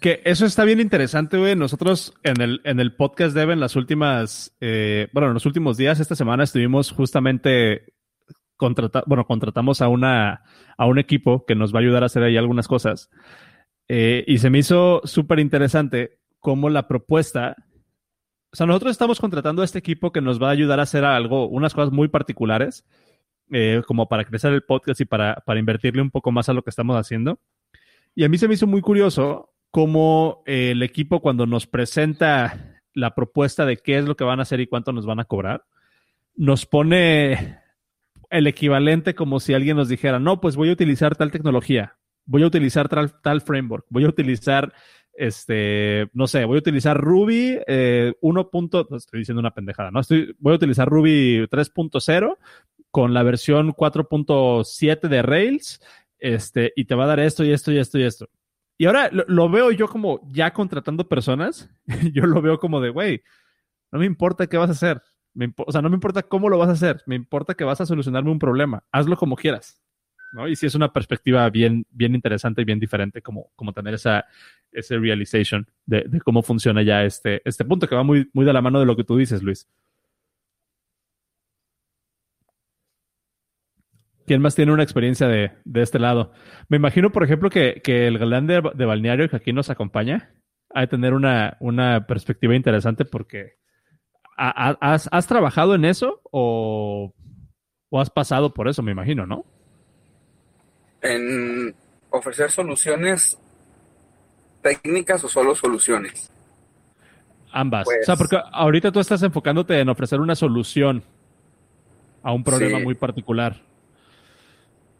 Que 0.00 0.22
eso 0.24 0.46
está 0.46 0.64
bien 0.64 0.78
interesante, 0.78 1.36
güey. 1.36 1.56
Nosotros 1.56 2.14
en 2.22 2.40
el, 2.40 2.60
en 2.64 2.78
el 2.78 2.94
podcast 2.94 3.36
en 3.36 3.58
las 3.58 3.74
últimas, 3.74 4.56
eh, 4.60 5.08
bueno, 5.12 5.28
en 5.28 5.34
los 5.34 5.44
últimos 5.44 5.76
días, 5.76 5.98
esta 5.98 6.14
semana 6.14 6.44
estuvimos 6.44 6.92
justamente 6.92 7.94
contrata 8.56 9.02
bueno, 9.06 9.26
contratamos 9.26 9.82
a 9.82 9.88
una, 9.88 10.42
a 10.76 10.86
un 10.86 10.98
equipo 10.98 11.44
que 11.46 11.54
nos 11.54 11.72
va 11.72 11.78
a 11.78 11.82
ayudar 11.82 12.02
a 12.04 12.06
hacer 12.06 12.22
ahí 12.22 12.36
algunas 12.36 12.68
cosas. 12.68 13.10
Eh, 13.88 14.24
y 14.26 14.38
se 14.38 14.50
me 14.50 14.58
hizo 14.58 15.00
súper 15.04 15.40
interesante 15.40 16.20
cómo 16.38 16.70
la 16.70 16.86
propuesta, 16.86 17.56
o 18.50 18.56
sea, 18.56 18.66
nosotros 18.66 18.92
estamos 18.92 19.20
contratando 19.20 19.62
a 19.62 19.64
este 19.64 19.78
equipo 19.78 20.12
que 20.12 20.20
nos 20.20 20.42
va 20.42 20.48
a 20.48 20.52
ayudar 20.52 20.80
a 20.80 20.84
hacer 20.84 21.04
algo, 21.04 21.48
unas 21.48 21.74
cosas 21.74 21.92
muy 21.92 22.08
particulares, 22.08 22.84
eh, 23.50 23.82
como 23.86 24.08
para 24.08 24.24
crecer 24.24 24.52
el 24.52 24.62
podcast 24.62 25.00
y 25.00 25.04
para, 25.04 25.36
para 25.46 25.60
invertirle 25.60 26.02
un 26.02 26.10
poco 26.10 26.32
más 26.32 26.48
a 26.48 26.52
lo 26.52 26.62
que 26.62 26.70
estamos 26.70 26.96
haciendo. 26.96 27.40
Y 28.14 28.24
a 28.24 28.28
mí 28.28 28.38
se 28.38 28.48
me 28.48 28.54
hizo 28.54 28.66
muy 28.66 28.80
curioso 28.80 29.54
cómo 29.70 30.42
eh, 30.46 30.70
el 30.72 30.82
equipo 30.82 31.20
cuando 31.20 31.46
nos 31.46 31.66
presenta 31.66 32.82
la 32.94 33.14
propuesta 33.14 33.64
de 33.64 33.76
qué 33.76 33.98
es 33.98 34.04
lo 34.06 34.16
que 34.16 34.24
van 34.24 34.38
a 34.40 34.42
hacer 34.42 34.60
y 34.60 34.66
cuánto 34.66 34.92
nos 34.92 35.06
van 35.06 35.20
a 35.20 35.24
cobrar, 35.24 35.64
nos 36.34 36.66
pone 36.66 37.58
el 38.30 38.46
equivalente 38.46 39.14
como 39.14 39.40
si 39.40 39.54
alguien 39.54 39.76
nos 39.76 39.88
dijera, 39.88 40.18
no, 40.18 40.40
pues 40.40 40.56
voy 40.56 40.70
a 40.70 40.72
utilizar 40.72 41.16
tal 41.16 41.30
tecnología, 41.30 41.96
voy 42.24 42.42
a 42.42 42.46
utilizar 42.46 42.88
tal, 42.88 43.20
tal 43.22 43.40
framework, 43.40 43.86
voy 43.88 44.04
a 44.04 44.08
utilizar, 44.08 44.72
este, 45.18 46.08
no 46.12 46.28
sé, 46.28 46.44
voy 46.44 46.56
a 46.56 46.60
utilizar 46.60 46.96
Ruby 46.96 47.58
eh, 47.66 48.14
1. 48.20 48.50
no, 48.52 48.96
estoy 48.96 49.18
diciendo 49.18 49.40
una 49.40 49.50
pendejada, 49.50 49.90
¿no? 49.90 50.00
Estoy, 50.00 50.34
voy 50.38 50.52
a 50.52 50.56
utilizar 50.56 50.88
Ruby 50.88 51.46
3.0 51.50 52.38
con 52.90 53.12
la 53.12 53.24
versión 53.24 53.72
4.7 53.72 55.08
de 55.08 55.22
Rails, 55.22 55.80
este, 56.18 56.72
y 56.76 56.84
te 56.84 56.94
va 56.94 57.04
a 57.04 57.08
dar 57.08 57.20
esto 57.20 57.44
y 57.44 57.50
esto 57.50 57.72
y 57.72 57.78
esto 57.78 57.98
y 57.98 58.04
esto. 58.04 58.30
Y 58.78 58.86
ahora 58.86 59.10
lo, 59.12 59.50
veo 59.50 59.72
yo 59.72 59.88
como 59.88 60.20
ya 60.30 60.52
contratando 60.52 61.08
personas, 61.08 61.68
yo 62.12 62.24
lo 62.24 62.40
veo 62.40 62.60
como 62.60 62.80
de, 62.80 62.90
güey, 62.90 63.22
no 63.90 63.98
me 63.98 64.06
importa 64.06 64.46
qué 64.46 64.56
vas 64.56 64.70
a 64.70 64.72
hacer, 64.72 65.02
o 65.56 65.72
sea, 65.72 65.82
no 65.82 65.90
me 65.90 65.96
importa 65.96 66.22
cómo 66.22 66.48
lo 66.48 66.58
vas 66.58 66.68
a 66.68 66.72
hacer, 66.72 67.02
me 67.06 67.16
importa 67.16 67.54
que 67.54 67.64
vas 67.64 67.80
a 67.80 67.86
solucionarme 67.86 68.30
un 68.30 68.38
problema, 68.38 68.84
hazlo 68.92 69.16
como 69.16 69.34
quieras. 69.34 69.82
Y 70.48 70.56
sí 70.56 70.66
es 70.66 70.74
una 70.74 70.92
perspectiva 70.92 71.48
bien, 71.50 71.86
bien 71.90 72.14
interesante 72.14 72.62
y 72.62 72.64
bien 72.64 72.78
diferente 72.78 73.22
como, 73.22 73.50
como 73.56 73.72
tener 73.72 73.94
esa, 73.94 74.26
ese 74.72 74.98
realization 74.98 75.66
de, 75.86 76.04
cómo 76.24 76.42
funciona 76.42 76.82
ya 76.82 77.04
este, 77.04 77.40
este 77.44 77.64
punto 77.64 77.88
que 77.88 77.94
va 77.94 78.02
muy, 78.02 78.28
muy 78.34 78.44
de 78.44 78.52
la 78.52 78.60
mano 78.62 78.78
de 78.80 78.86
lo 78.86 78.96
que 78.96 79.04
tú 79.04 79.16
dices, 79.16 79.42
Luis. 79.42 79.66
¿Quién 84.26 84.42
más 84.42 84.54
tiene 84.54 84.72
una 84.72 84.82
experiencia 84.82 85.26
de, 85.26 85.52
de 85.64 85.82
este 85.82 85.98
lado? 85.98 86.32
Me 86.68 86.76
imagino, 86.76 87.10
por 87.10 87.24
ejemplo, 87.24 87.48
que, 87.48 87.80
que 87.82 88.06
el 88.06 88.18
galán 88.18 88.46
de, 88.46 88.60
balneario 88.60 89.28
que 89.30 89.36
aquí 89.36 89.52
nos 89.54 89.70
acompaña 89.70 90.34
ha 90.74 90.82
de 90.82 90.86
tener 90.86 91.14
una, 91.14 91.56
una 91.60 92.06
perspectiva 92.06 92.54
interesante 92.54 93.06
porque 93.06 93.54
¿ha- 94.36 94.70
ha- 94.70 94.78
¿has, 94.80 95.08
has 95.12 95.26
trabajado 95.26 95.74
en 95.74 95.84
eso 95.86 96.20
o, 96.32 97.14
o 97.90 98.00
has 98.00 98.10
pasado 98.10 98.54
por 98.54 98.68
eso, 98.68 98.82
me 98.82 98.92
imagino, 98.92 99.26
¿no? 99.26 99.46
En 101.02 101.74
ofrecer 102.10 102.50
soluciones 102.50 103.38
técnicas 104.62 105.22
o 105.24 105.28
solo 105.28 105.54
soluciones. 105.54 106.30
Ambas. 107.52 107.84
Pues- 107.84 107.98
o 108.02 108.04
sea, 108.04 108.16
porque 108.16 108.38
ahorita 108.52 108.90
tú 108.92 109.00
estás 109.00 109.22
enfocándote 109.22 109.78
en 109.78 109.88
ofrecer 109.88 110.20
una 110.20 110.34
solución 110.34 111.02
a 112.22 112.32
un 112.32 112.42
problema 112.44 112.78
Sí. 112.78 112.84
muy 112.84 112.94
particular. 112.94 113.60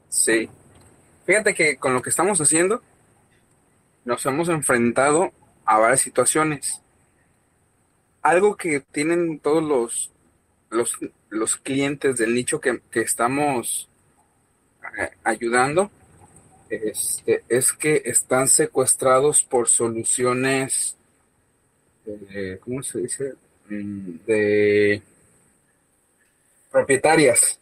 Sí. 0.09 0.49
Fíjate 1.27 1.55
que 1.55 1.77
con 1.77 1.93
lo 1.93 2.01
que 2.01 2.11
estamos 2.11 2.41
haciendo, 2.41 2.83
nos 4.05 4.25
hemos 4.25 4.49
enfrentado 4.49 5.31
a 5.67 5.79
varias 5.79 6.01
situaciones. 6.01 6.81
Algo 8.23 8.57
que 8.57 8.81
tienen 8.81 9.39
todos 9.41 9.63
los, 9.63 10.11
los, 10.71 10.97
los 11.29 11.57
clientes 11.57 12.17
del 12.17 12.35
nicho 12.35 12.61
que, 12.61 12.81
que 12.91 13.01
estamos 13.01 13.88
ayudando, 15.25 15.91
este, 16.71 17.45
es 17.49 17.73
que 17.73 18.03
están 18.05 18.49
secuestrados 18.49 19.43
por 19.43 19.69
soluciones, 19.69 20.97
eh, 22.07 22.59
¿cómo 22.61 22.83
se 22.83 23.01
dice? 23.01 23.35
Mm, 23.69 24.17
De 24.27 25.03
propietarias. 26.71 27.59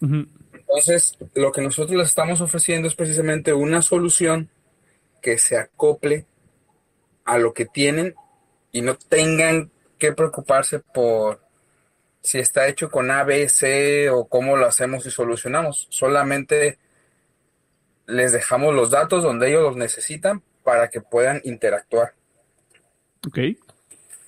Entonces, 0.00 1.16
lo 1.34 1.50
que 1.50 1.62
nosotros 1.62 1.96
les 1.96 2.08
estamos 2.08 2.40
ofreciendo 2.40 2.88
es 2.88 2.94
precisamente 2.94 3.52
una 3.52 3.82
solución 3.82 4.48
que 5.22 5.38
se 5.38 5.56
acople 5.56 6.26
a 7.24 7.38
lo 7.38 7.52
que 7.52 7.66
tienen 7.66 8.14
y 8.72 8.82
no 8.82 8.96
tengan 8.96 9.70
que 9.98 10.12
preocuparse 10.12 10.78
por 10.78 11.40
si 12.28 12.38
está 12.38 12.68
hecho 12.68 12.90
con 12.90 13.10
A, 13.10 13.24
B, 13.24 13.48
C 13.48 14.10
o 14.10 14.26
cómo 14.26 14.56
lo 14.56 14.66
hacemos 14.66 15.04
y 15.06 15.10
solucionamos. 15.10 15.86
Solamente 15.90 16.78
les 18.06 18.32
dejamos 18.32 18.74
los 18.74 18.90
datos 18.90 19.22
donde 19.22 19.48
ellos 19.48 19.62
los 19.62 19.76
necesitan 19.76 20.42
para 20.62 20.88
que 20.88 21.00
puedan 21.00 21.40
interactuar. 21.44 22.14
Ok. 23.26 23.38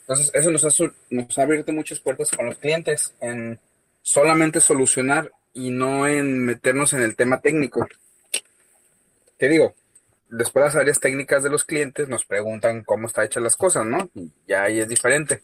Entonces, 0.01 0.31
eso 0.35 0.51
nos 0.51 0.65
ha, 0.65 0.71
su- 0.71 0.93
nos 1.11 1.39
ha 1.39 1.43
abierto 1.43 1.73
muchas 1.73 2.01
puertas 2.01 2.31
con 2.31 2.47
los 2.47 2.59
clientes 2.59 3.15
en 3.21 3.61
solamente 4.03 4.61
solucionar 4.61 5.31
y 5.53 5.71
no 5.71 6.07
en 6.09 6.45
meternos 6.45 6.93
en 6.93 7.03
el 7.03 7.15
tema 7.17 7.41
técnico. 7.41 7.87
Te 9.37 9.49
digo, 9.49 9.75
después 10.29 10.65
las 10.65 10.77
áreas 10.77 11.01
técnicas 11.01 11.43
de 11.43 11.51
los 11.51 11.65
clientes 11.65 12.09
nos 12.09 12.25
preguntan 12.25 12.83
cómo 12.85 13.07
está 13.07 13.25
hechas 13.25 13.43
las 13.43 13.57
cosas, 13.57 13.87
¿no? 13.87 14.11
Y 14.15 14.31
ya 14.49 14.65
ahí 14.65 14.81
es 14.81 14.89
diferente. 14.89 15.43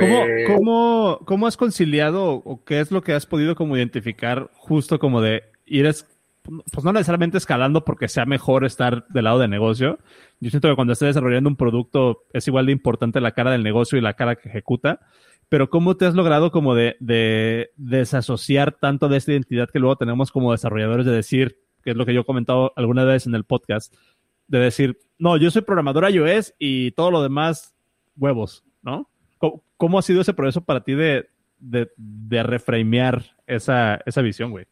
¿Cómo, 0.00 0.24
cómo, 0.56 1.18
cómo 1.26 1.46
has 1.46 1.56
conciliado 1.56 2.32
o- 2.44 2.64
qué 2.64 2.80
es 2.80 2.90
lo 2.90 3.02
que 3.02 3.12
has 3.12 3.26
podido 3.26 3.54
como 3.54 3.76
identificar 3.76 4.50
justo 4.54 4.98
como 4.98 5.20
de 5.20 5.42
ir, 5.66 5.86
es, 5.86 6.06
pues 6.72 6.84
no 6.84 6.92
necesariamente 6.92 7.38
escalando 7.38 7.84
porque 7.84 8.08
sea 8.08 8.24
mejor 8.24 8.64
estar 8.64 9.06
del 9.08 9.24
lado 9.24 9.38
de 9.38 9.48
negocio? 9.48 9.98
Yo 10.40 10.50
siento 10.50 10.68
que 10.68 10.74
cuando 10.74 10.92
estés 10.94 11.08
desarrollando 11.10 11.50
un 11.50 11.56
producto 11.56 12.22
es 12.32 12.48
igual 12.48 12.66
de 12.66 12.72
importante 12.72 13.20
la 13.20 13.32
cara 13.32 13.50
del 13.50 13.62
negocio 13.62 13.98
y 13.98 14.00
la 14.00 14.14
cara 14.14 14.36
que 14.36 14.48
ejecuta, 14.48 15.00
pero 15.48 15.68
¿cómo 15.68 15.96
te 15.96 16.06
has 16.06 16.14
logrado 16.14 16.50
como 16.52 16.74
de, 16.74 16.96
de 17.00 17.70
desasociar 17.76 18.72
tanto 18.72 19.08
de 19.08 19.18
esta 19.18 19.32
identidad 19.32 19.68
que 19.70 19.80
luego 19.80 19.96
tenemos 19.96 20.30
como 20.30 20.52
desarrolladores 20.52 21.04
de 21.06 21.12
decir, 21.12 21.58
que 21.82 21.90
es 21.90 21.96
lo 21.96 22.06
que 22.06 22.14
yo 22.14 22.20
he 22.20 22.24
comentado 22.24 22.72
alguna 22.76 23.04
vez 23.04 23.26
en 23.26 23.34
el 23.34 23.44
podcast, 23.44 23.92
de 24.46 24.58
decir, 24.60 24.98
no, 25.18 25.36
yo 25.36 25.50
soy 25.50 25.62
programador 25.62 26.08
iOS 26.10 26.54
y 26.58 26.92
todo 26.92 27.10
lo 27.10 27.22
demás 27.22 27.74
huevos, 28.16 28.64
¿no? 28.82 29.09
¿Cómo, 29.40 29.64
cómo 29.78 29.98
ha 29.98 30.02
sido 30.02 30.20
ese 30.20 30.34
proceso 30.34 30.60
para 30.64 30.84
ti 30.84 30.94
de, 30.94 31.28
de, 31.58 31.90
de 31.96 32.42
reframear 32.44 33.24
esa, 33.46 33.96
esa 34.06 34.22
visión, 34.22 34.52
güey? 34.52 34.66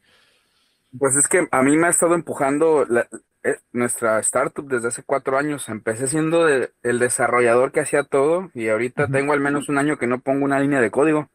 Pues 0.98 1.16
es 1.16 1.28
que 1.28 1.46
a 1.50 1.62
mí 1.62 1.76
me 1.76 1.86
ha 1.86 1.90
estado 1.90 2.14
empujando 2.14 2.84
la- 2.86 3.08
eh, 3.44 3.56
nuestra 3.72 4.18
startup 4.20 4.66
desde 4.68 4.88
hace 4.88 5.02
cuatro 5.02 5.38
años. 5.38 5.68
Empecé 5.68 6.06
siendo 6.08 6.44
de- 6.46 6.70
el 6.82 6.98
desarrollador 6.98 7.72
que 7.72 7.80
hacía 7.80 8.04
todo 8.04 8.50
y 8.54 8.68
ahorita 8.68 9.04
Ujú. 9.04 9.12
tengo 9.12 9.32
al 9.32 9.40
menos 9.40 9.68
un 9.68 9.78
año 9.78 9.98
que 9.98 10.06
no 10.06 10.20
pongo 10.20 10.44
una 10.44 10.60
línea 10.60 10.80
de 10.80 10.90
código. 10.90 11.28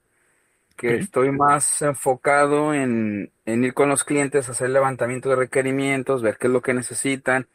Que 0.77 0.97
estoy 0.97 1.31
más 1.31 1.81
enfocado 1.83 2.73
en, 2.73 3.31
en 3.45 3.63
ir 3.63 3.73
con 3.75 3.89
los 3.89 4.03
clientes, 4.03 4.49
hacer 4.49 4.69
levantamiento 4.71 5.29
de 5.29 5.35
requerimientos, 5.37 6.21
ver 6.23 6.37
qué 6.37 6.47
es 6.47 6.53
lo 6.53 6.61
que 6.61 6.73
necesitan, 6.73 7.47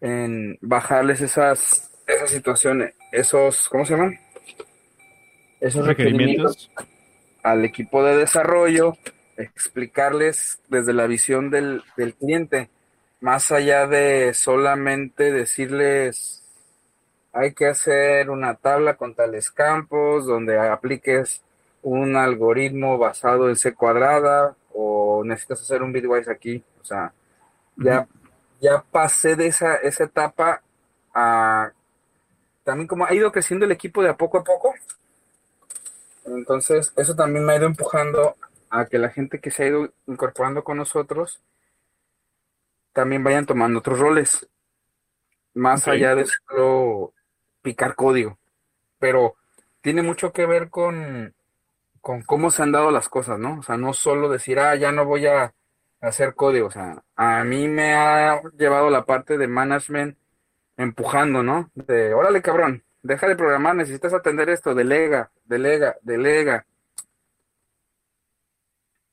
en 0.00 0.58
bajarles 0.62 1.20
esas, 1.22 1.90
esas 2.06 2.30
situaciones, 2.30 2.94
esos, 3.12 3.68
¿cómo 3.68 3.86
se 3.86 3.94
llaman? 3.96 4.18
Esos 5.60 5.86
requerimientos 5.86 6.68
Requerimientos. 6.68 6.70
al 7.42 7.64
equipo 7.64 8.04
de 8.04 8.16
desarrollo, 8.16 8.96
explicarles 9.36 10.60
desde 10.68 10.92
la 10.92 11.06
visión 11.06 11.50
del, 11.50 11.82
del 11.96 12.14
cliente, 12.14 12.70
más 13.20 13.50
allá 13.50 13.86
de 13.86 14.34
solamente 14.34 15.32
decirles, 15.32 16.42
hay 17.32 17.54
que 17.54 17.66
hacer 17.66 18.30
una 18.30 18.54
tabla 18.54 18.96
con 18.96 19.14
tales 19.14 19.50
campos, 19.50 20.26
donde 20.26 20.58
apliques 20.58 21.42
un 21.82 22.16
algoritmo 22.16 22.98
basado 22.98 23.48
en 23.48 23.56
C 23.56 23.74
cuadrada, 23.74 24.56
o 24.72 25.22
necesitas 25.24 25.62
hacer 25.62 25.82
un 25.82 25.92
bitwise 25.92 26.30
aquí, 26.30 26.62
o 26.80 26.84
sea, 26.84 27.12
ya, 27.76 28.06
ya 28.60 28.84
pasé 28.90 29.36
de 29.36 29.46
esa, 29.46 29.76
esa 29.76 30.04
etapa 30.04 30.62
a 31.14 31.70
también 32.64 32.88
como 32.88 33.06
ha 33.06 33.14
ido 33.14 33.30
creciendo 33.30 33.64
el 33.64 33.72
equipo 33.72 34.02
de 34.02 34.10
a 34.10 34.16
poco 34.16 34.38
a 34.38 34.44
poco, 34.44 34.74
entonces, 36.26 36.92
eso 36.96 37.14
también 37.14 37.44
me 37.44 37.52
ha 37.52 37.56
ido 37.56 37.66
empujando 37.66 38.36
a 38.70 38.86
que 38.86 38.98
la 38.98 39.10
gente 39.10 39.40
que 39.40 39.50
se 39.50 39.64
ha 39.64 39.66
ido 39.68 39.92
incorporando 40.06 40.64
con 40.64 40.76
nosotros 40.76 41.40
también 42.92 43.22
vayan 43.22 43.46
tomando 43.46 43.80
otros 43.80 43.98
roles, 43.98 44.48
más 45.54 45.86
allá 45.86 46.14
de 46.14 46.26
solo 46.26 47.12
picar 47.62 47.94
código. 47.94 48.38
Pero 48.98 49.36
tiene 49.82 50.02
mucho 50.02 50.32
que 50.32 50.46
ver 50.46 50.70
con, 50.70 51.34
con 52.00 52.22
cómo 52.22 52.50
se 52.50 52.62
han 52.62 52.72
dado 52.72 52.90
las 52.90 53.08
cosas, 53.08 53.38
¿no? 53.38 53.58
O 53.58 53.62
sea, 53.62 53.76
no 53.76 53.92
solo 53.92 54.30
decir, 54.30 54.58
ah, 54.58 54.74
ya 54.76 54.92
no 54.92 55.04
voy 55.04 55.26
a 55.26 55.52
hacer 56.00 56.34
código. 56.34 56.68
O 56.68 56.70
sea, 56.70 57.02
a 57.16 57.44
mí 57.44 57.68
me 57.68 57.94
ha 57.94 58.40
llevado 58.56 58.88
la 58.88 59.04
parte 59.04 59.36
de 59.36 59.46
management 59.46 60.16
empujando, 60.78 61.42
¿no? 61.42 61.70
De, 61.74 62.14
órale, 62.14 62.40
cabrón, 62.40 62.82
deja 63.06 63.28
de 63.28 63.36
programar, 63.36 63.74
necesitas 63.76 64.12
atender 64.12 64.48
esto, 64.50 64.74
delega, 64.74 65.30
delega, 65.44 65.96
delega. 66.02 66.66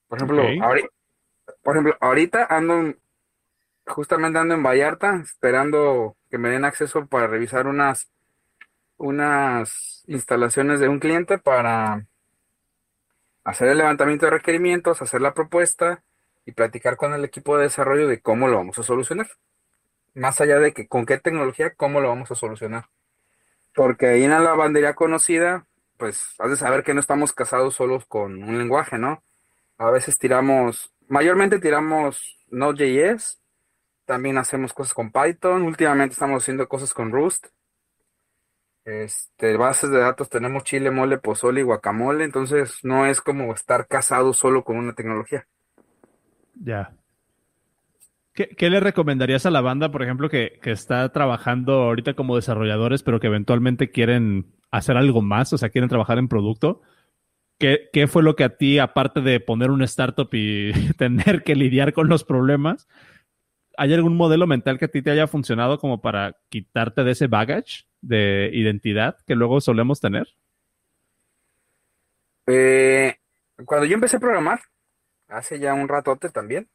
Por 0.08 0.18
ejemplo, 0.18 0.44
Ok. 0.44 0.50
ahori- 0.50 0.90
por 1.64 1.76
ejemplo, 1.76 1.98
ahorita 2.00 2.46
ando, 2.50 2.80
en- 2.80 3.00
justamente 3.88 4.40
ando 4.40 4.54
en 4.56 4.64
Vallarta, 4.64 5.16
esperando 5.24 6.16
que 6.30 6.38
me 6.38 6.50
den 6.50 6.66
acceso 6.66 7.06
para 7.08 7.28
revisar 7.28 7.68
unas, 7.68 8.10
unas 8.98 10.04
instalaciones 10.08 10.80
de 10.80 10.90
un 10.90 11.00
cliente 11.00 11.38
para 11.38 12.06
hacer 13.44 13.68
el 13.70 13.78
levantamiento 13.78 14.26
de 14.26 14.32
requerimientos, 14.32 15.02
hacer 15.02 15.22
la 15.22 15.34
propuesta 15.34 16.04
y 16.46 16.54
platicar 16.54 16.98
con 16.98 17.14
el 17.14 17.26
equipo 17.26 17.58
de 17.58 17.64
desarrollo 17.64 18.08
de 18.08 18.22
cómo 18.22 18.48
lo 18.48 18.58
vamos 18.58 18.78
a 18.80 18.84
solucionar. 18.84 19.28
Más 20.14 20.40
allá 20.42 20.60
de 20.60 20.74
que 20.74 20.88
con 20.88 21.06
qué 21.06 21.18
tecnología, 21.18 21.74
cómo 21.76 22.00
lo 22.00 22.10
vamos 22.10 22.32
a 22.32 22.36
solucionar. 22.36 22.86
Porque 23.74 24.08
ahí 24.08 24.24
en 24.24 24.32
la 24.32 24.40
lavandería 24.40 24.94
conocida, 24.94 25.66
pues 25.98 26.36
has 26.40 26.50
de 26.50 26.58
saber 26.58 26.84
que 26.84 26.94
no 26.94 27.00
estamos 27.00 27.34
casados 27.34 27.76
solos 27.76 28.06
con 28.06 28.44
un 28.44 28.58
lenguaje, 28.58 28.98
¿no? 28.98 29.24
A 29.78 29.90
veces 29.90 30.18
tiramos, 30.20 30.94
mayormente 31.08 31.60
tiramos 31.60 32.38
Node.js, 32.52 33.42
también 34.06 34.38
hacemos 34.38 34.74
cosas 34.74 34.94
con 34.94 35.12
Python, 35.12 35.64
últimamente 35.64 36.14
estamos 36.14 36.44
haciendo 36.44 36.68
cosas 36.68 36.94
con 36.94 37.12
Rust. 37.12 37.48
Este, 38.86 39.56
bases 39.56 39.90
de 39.92 40.00
datos 40.00 40.30
tenemos 40.30 40.66
chile, 40.66 40.92
mole, 40.92 41.18
pozole 41.18 41.62
y 41.62 41.64
guacamole, 41.64 42.26
entonces 42.26 42.80
no 42.84 43.06
es 43.06 43.22
como 43.22 43.54
estar 43.54 43.88
casado 43.88 44.34
solo 44.34 44.64
con 44.64 44.78
una 44.78 44.94
tecnología. 44.94 45.48
Ya. 46.56 46.94
¿Qué, 48.34 48.50
qué 48.50 48.70
le 48.70 48.80
recomendarías 48.80 49.46
a 49.46 49.52
la 49.52 49.62
banda, 49.62 49.92
por 49.92 50.02
ejemplo, 50.02 50.30
que, 50.30 50.60
que 50.62 50.72
está 50.72 51.12
trabajando 51.12 51.74
ahorita 51.84 52.16
como 52.16 52.36
desarrolladores, 52.36 53.04
pero 53.04 53.20
que 53.20 53.28
eventualmente 53.28 53.92
quieren 53.92 54.48
hacer 54.72 54.98
algo 54.98 55.22
más, 55.22 55.54
o 55.54 55.58
sea, 55.58 55.70
quieren 55.70 55.90
trabajar 55.90 56.18
en 56.18 56.28
producto? 56.28 56.82
¿Qué, 57.60 57.90
qué 57.94 58.08
fue 58.08 58.24
lo 58.24 58.36
que 58.36 58.44
a 58.44 58.58
ti, 58.58 58.80
aparte 58.80 59.22
de 59.22 59.40
poner 59.40 59.70
una 59.70 59.86
startup 59.86 60.30
y 60.34 60.72
tener 60.98 61.44
que 61.44 61.56
lidiar 61.56 61.94
con 61.94 62.10
los 62.10 62.24
problemas, 62.24 62.88
¿hay 63.78 63.94
algún 63.94 64.18
modelo 64.18 64.48
mental 64.48 64.80
que 64.80 64.86
a 64.86 64.92
ti 64.92 65.02
te 65.02 65.12
haya 65.12 65.28
funcionado 65.28 65.78
como 65.80 66.02
para 66.02 66.38
quitarte 66.50 67.04
de 67.04 67.12
ese 67.12 67.28
baggage 67.28 67.86
de 68.02 68.50
identidad 68.54 69.18
que 69.26 69.36
luego 69.36 69.62
solemos 69.62 70.00
tener? 70.00 70.28
Eh, 72.48 73.16
cuando 73.66 73.86
yo 73.86 73.94
empecé 73.94 74.18
a 74.18 74.20
programar, 74.20 74.60
hace 75.28 75.60
ya 75.60 75.74
un 75.74 75.88
ratote 75.88 76.30
también. 76.30 76.68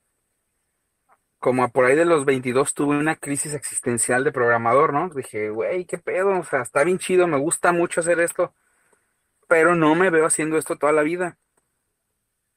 Como 1.38 1.62
a 1.62 1.68
por 1.68 1.84
ahí 1.84 1.96
de 1.96 2.04
los 2.04 2.24
22 2.24 2.74
tuve 2.74 2.98
una 2.98 3.16
crisis 3.16 3.54
existencial 3.54 4.24
de 4.24 4.32
programador, 4.32 4.92
¿no? 4.92 5.08
Dije, 5.10 5.50
güey, 5.50 5.84
qué 5.84 5.98
pedo, 5.98 6.38
o 6.38 6.44
sea, 6.44 6.62
está 6.62 6.84
bien 6.84 6.98
chido, 6.98 7.26
me 7.28 7.38
gusta 7.38 7.72
mucho 7.72 8.00
hacer 8.00 8.20
esto, 8.20 8.54
pero 9.48 9.74
no 9.76 9.94
me 9.94 10.10
veo 10.10 10.26
haciendo 10.26 10.58
esto 10.58 10.76
toda 10.76 10.92
la 10.92 11.02
vida. 11.02 11.38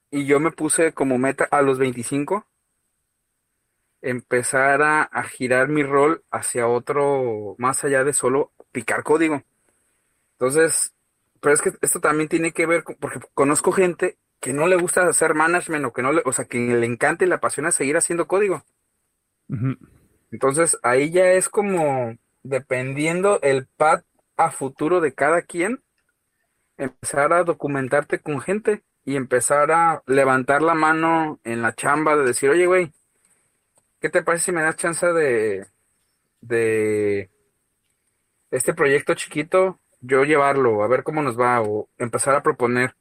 Y 0.10 0.26
yo 0.26 0.40
me 0.40 0.52
puse 0.52 0.94
como 0.94 1.18
meta 1.18 1.48
a 1.52 1.62
los 1.62 1.78
25 1.78 2.48
empezar 4.02 4.82
a, 4.82 5.04
a 5.04 5.24
girar 5.24 5.68
mi 5.70 5.84
rol 5.84 6.24
hacia 6.32 6.68
otro, 6.68 7.56
más 7.60 7.84
allá 7.84 8.04
de 8.04 8.14
solo 8.14 8.52
picar 8.72 9.04
código. 9.04 9.44
Entonces, 10.34 10.94
pero 11.40 11.54
es 11.54 11.62
que 11.62 11.74
esto 11.82 12.00
también 12.00 12.30
tiene 12.30 12.52
que 12.52 12.66
ver 12.66 12.84
con, 12.84 12.96
porque 12.96 13.20
conozco 13.34 13.72
gente 13.72 14.18
que 14.42 14.54
no 14.54 14.68
le 14.68 14.76
gusta 14.76 15.08
hacer 15.08 15.36
management 15.36 15.86
o 15.86 15.94
que 15.94 16.02
no 16.02 16.12
le, 16.12 16.24
o 16.26 16.34
sea, 16.34 16.46
que 16.46 16.58
le 16.58 16.86
encanta 16.86 17.24
y 17.24 17.28
le 17.28 17.36
apasiona 17.36 17.72
seguir 17.72 17.96
haciendo 17.96 18.28
código. 18.28 18.66
Entonces, 20.32 20.78
ahí 20.82 21.12
ya 21.12 21.32
es 21.32 21.48
como 21.48 22.18
dependiendo 22.44 23.40
el 23.42 23.68
pad 23.68 24.02
a 24.38 24.50
futuro 24.50 25.00
de 25.00 25.14
cada 25.14 25.44
quien, 25.44 25.84
empezar 26.78 27.32
a 27.34 27.44
documentarte 27.44 28.20
con 28.20 28.42
gente 28.42 28.84
y 29.06 29.16
empezar 29.16 29.72
a 29.72 30.02
levantar 30.08 30.64
la 30.64 30.74
mano 30.74 31.40
en 31.44 31.62
la 31.62 31.76
chamba 31.76 32.16
de 32.16 32.26
decir, 32.26 32.50
oye, 32.50 32.66
güey, 32.66 32.92
¿qué 34.00 34.10
te 34.10 34.24
parece 34.24 34.46
si 34.46 34.52
me 34.52 34.64
das 34.64 34.78
chance 34.78 35.06
de, 35.06 35.68
de 36.42 37.30
este 38.50 38.74
proyecto 38.74 39.14
chiquito, 39.14 39.80
yo 40.00 40.24
llevarlo, 40.24 40.84
a 40.84 40.88
ver 40.88 41.04
cómo 41.04 41.22
nos 41.22 41.40
va, 41.40 41.62
o 41.62 41.90
empezar 42.00 42.34
a 42.34 42.42
proponer? 42.42 42.96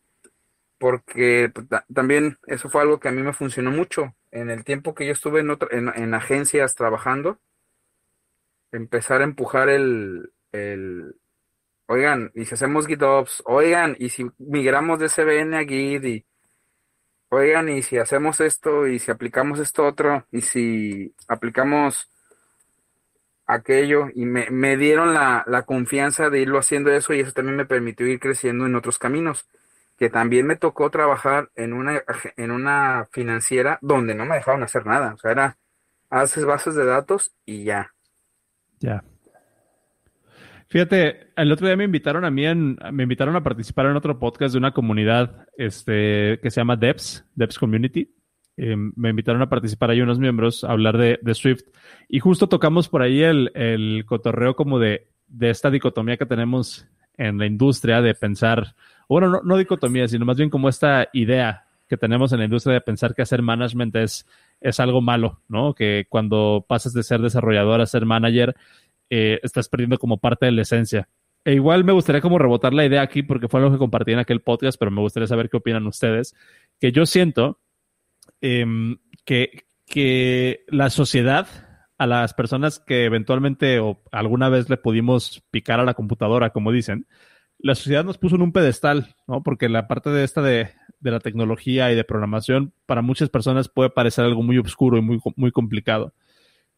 Porque 0.81 1.49
pues, 1.55 1.69
ta- 1.69 1.87
también 1.95 2.39
eso 2.49 2.69
fue 2.71 2.83
algo 2.83 2.99
que 3.01 3.09
a 3.09 3.13
mí 3.13 3.23
me 3.23 3.33
funcionó 3.35 3.71
mucho. 3.71 4.17
En 4.33 4.51
el 4.51 4.65
tiempo 4.65 4.95
que 4.97 5.07
yo 5.07 5.13
estuve 5.13 5.41
en, 5.43 5.51
en, 5.71 5.91
en 5.95 6.15
agencias 6.15 6.75
trabajando, 6.75 7.39
empezar 8.73 9.21
a 9.21 9.25
empujar 9.25 9.69
el, 9.69 10.33
el, 10.53 11.15
oigan, 11.89 12.33
y 12.35 12.47
si 12.47 12.55
hacemos 12.55 12.87
GitOps, 12.87 13.43
oigan, 13.47 13.97
y 14.01 14.11
si 14.11 14.27
migramos 14.39 14.99
de 15.01 15.09
CBN 15.09 15.57
a 15.59 15.65
Git, 15.65 16.05
y 16.05 16.27
oigan, 17.31 17.69
y 17.71 17.83
si 17.83 17.99
hacemos 17.99 18.41
esto, 18.41 18.87
y 18.87 18.99
si 18.99 19.11
aplicamos 19.11 19.59
esto 19.59 19.87
otro, 19.87 20.27
y 20.33 20.43
si 20.43 21.15
aplicamos 21.29 22.09
aquello, 23.47 24.07
y 24.15 24.25
me, 24.27 24.49
me 24.51 24.77
dieron 24.79 25.13
la, 25.15 25.45
la 25.47 25.63
confianza 25.65 26.31
de 26.31 26.41
irlo 26.41 26.59
haciendo 26.59 26.91
eso, 26.93 27.13
y 27.15 27.21
eso 27.21 27.33
también 27.33 27.57
me 27.57 27.67
permitió 27.67 28.07
ir 28.07 28.21
creciendo 28.21 28.67
en 28.67 28.75
otros 28.77 28.99
caminos, 28.99 29.49
que 30.01 30.09
también 30.09 30.47
me 30.47 30.57
tocó 30.57 30.91
trabajar 30.91 31.51
en 31.57 31.75
una, 31.75 32.03
en 32.39 32.51
una 32.53 33.07
financiera 33.13 33.79
donde 33.83 34.15
no 34.15 34.25
me 34.25 34.37
dejaron 34.37 34.63
hacer 34.63 34.87
nada, 34.87 35.13
o 35.13 35.19
sea, 35.19 35.31
era, 35.31 35.59
haces 36.09 36.47
bases 36.47 36.75
de 36.75 36.87
datos 36.87 37.35
y 37.45 37.65
ya. 37.65 37.93
Ya. 38.79 39.05
Fíjate, 40.69 41.33
el 41.37 41.53
otro 41.53 41.67
día 41.67 41.77
me 41.77 41.85
invitaron 41.85 42.25
a 42.25 42.31
mí 42.31 42.47
en, 42.47 42.79
me 42.93 43.03
invitaron 43.03 43.37
a 43.37 43.43
participar 43.43 43.87
en 43.87 43.97
otro 43.97 44.19
podcast 44.19 44.55
de 44.55 44.59
una 44.59 44.73
comunidad 44.73 45.47
este, 45.59 46.41
que 46.43 46.51
se 46.51 46.63
llama 46.63 46.77
Devs, 46.77 47.27
Devs 47.35 47.59
Community. 47.59 48.11
Eh, 48.57 48.77
me 48.77 49.11
invitaron 49.11 49.43
a 49.43 49.51
participar 49.51 49.91
ahí 49.91 50.01
unos 50.01 50.19
miembros 50.19 50.65
a 50.65 50.71
hablar 50.71 50.97
de, 50.97 51.19
de 51.21 51.35
Swift 51.35 51.65
y 52.09 52.21
justo 52.21 52.49
tocamos 52.49 52.89
por 52.89 53.03
ahí 53.03 53.23
el, 53.23 53.53
el 53.55 54.05
cotorreo 54.07 54.57
como 54.57 54.79
de, 54.79 55.09
de 55.27 55.51
esta 55.51 55.71
dicotomía 55.71 56.17
que 56.17 56.27
tenemos 56.27 56.89
en 57.21 57.39
la 57.39 57.47
industria 57.47 58.01
de 58.01 58.15
pensar, 58.15 58.75
bueno, 59.09 59.29
no, 59.29 59.43
no 59.45 59.59
dicotomía, 59.59 60.09
sino 60.09 60.25
más 60.25 60.39
bien 60.39 60.49
como 60.49 60.69
esta 60.71 61.09
idea 61.13 61.67
que 61.87 61.99
tenemos 61.99 62.33
en 62.33 62.39
la 62.39 62.47
industria 62.47 62.75
de 62.75 62.81
pensar 62.81 63.15
que 63.15 63.23
hacer 63.23 63.43
management 63.43 63.95
es, 63.97 64.27
es 64.61 64.81
algo 64.81 65.03
malo, 65.03 65.43
¿no? 65.47 65.75
Que 65.75 66.07
cuando 66.09 66.65
pasas 66.67 66.95
de 66.95 67.03
ser 67.03 67.21
desarrollador 67.21 67.81
a 67.81 67.87
ser 67.87 68.07
manager, 68.07 68.57
eh, 69.11 69.39
estás 69.43 69.69
perdiendo 69.69 69.99
como 69.99 70.17
parte 70.19 70.47
de 70.47 70.53
la 70.53 70.63
esencia. 70.63 71.09
E 71.45 71.53
igual 71.55 71.85
me 71.85 71.93
gustaría 71.93 72.23
como 72.23 72.39
rebotar 72.39 72.73
la 72.73 72.87
idea 72.87 73.03
aquí 73.03 73.23
porque 73.23 73.49
fue 73.49 73.61
algo 73.61 73.73
que 73.73 73.79
compartí 73.79 74.13
en 74.13 74.19
aquel 74.19 74.41
podcast, 74.41 74.79
pero 74.79 74.91
me 74.91 75.01
gustaría 75.03 75.27
saber 75.27 75.51
qué 75.51 75.59
opinan 75.59 75.87
ustedes. 75.87 76.35
Que 76.81 76.91
yo 76.91 77.05
siento 77.05 77.61
em, 78.41 78.99
que, 79.27 79.65
que 79.85 80.65
la 80.69 80.89
sociedad, 80.89 81.49
a 82.01 82.07
las 82.07 82.33
personas 82.33 82.79
que 82.79 83.05
eventualmente 83.05 83.79
o 83.79 84.01
alguna 84.11 84.49
vez 84.49 84.71
le 84.71 84.79
pudimos 84.79 85.43
picar 85.51 85.81
a 85.81 85.85
la 85.85 85.93
computadora, 85.93 86.49
como 86.49 86.73
dicen, 86.73 87.07
la 87.59 87.75
sociedad 87.75 88.07
nos 88.07 88.17
puso 88.17 88.37
en 88.37 88.43
un 88.43 88.53
pedestal, 88.53 89.15
¿no? 89.27 89.43
Porque 89.43 89.69
la 89.69 89.87
parte 89.87 90.09
de 90.09 90.25
esta 90.25 90.41
de, 90.41 90.71
de 90.99 91.11
la 91.11 91.21
tecnología 91.21 91.93
y 91.93 91.95
de 91.95 92.05
programación 92.05 92.73
para 92.87 93.03
muchas 93.03 93.29
personas 93.29 93.69
puede 93.69 93.91
parecer 93.91 94.25
algo 94.25 94.43
muy 94.43 94.57
oscuro 94.57 94.97
y 94.97 95.03
muy, 95.03 95.21
muy 95.37 95.53
complicado. 95.53 96.15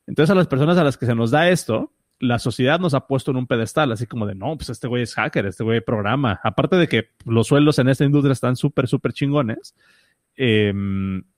Entonces 0.09 0.33
a 0.33 0.35
las 0.35 0.49
personas 0.49 0.77
a 0.77 0.83
las 0.83 0.99
que 0.99 1.07
se 1.07 1.15
nos 1.15 1.31
da 1.31 1.51
esto, 1.51 1.93
la 2.19 2.41
sociedad 2.41 2.81
nos 2.81 2.93
ha 2.93 3.07
puesto 3.07 3.31
en 3.31 3.37
un 3.37 3.47
pedestal, 3.47 3.93
así 3.93 4.09
como 4.09 4.27
de, 4.27 4.35
no, 4.35 4.57
pues 4.57 4.71
este 4.71 4.89
güey 4.89 5.05
es 5.05 5.15
hacker, 5.15 5.47
este 5.47 5.63
güey 5.63 5.83
programa. 5.83 6.41
Aparte 6.43 6.75
de 6.75 6.89
que 6.89 7.11
los 7.27 7.47
sueldos 7.47 7.79
en 7.79 7.89
esta 7.89 8.05
industria 8.05 8.33
están 8.33 8.57
súper, 8.57 8.89
súper 8.89 9.13
chingones, 9.13 9.77
eh, 10.35 10.75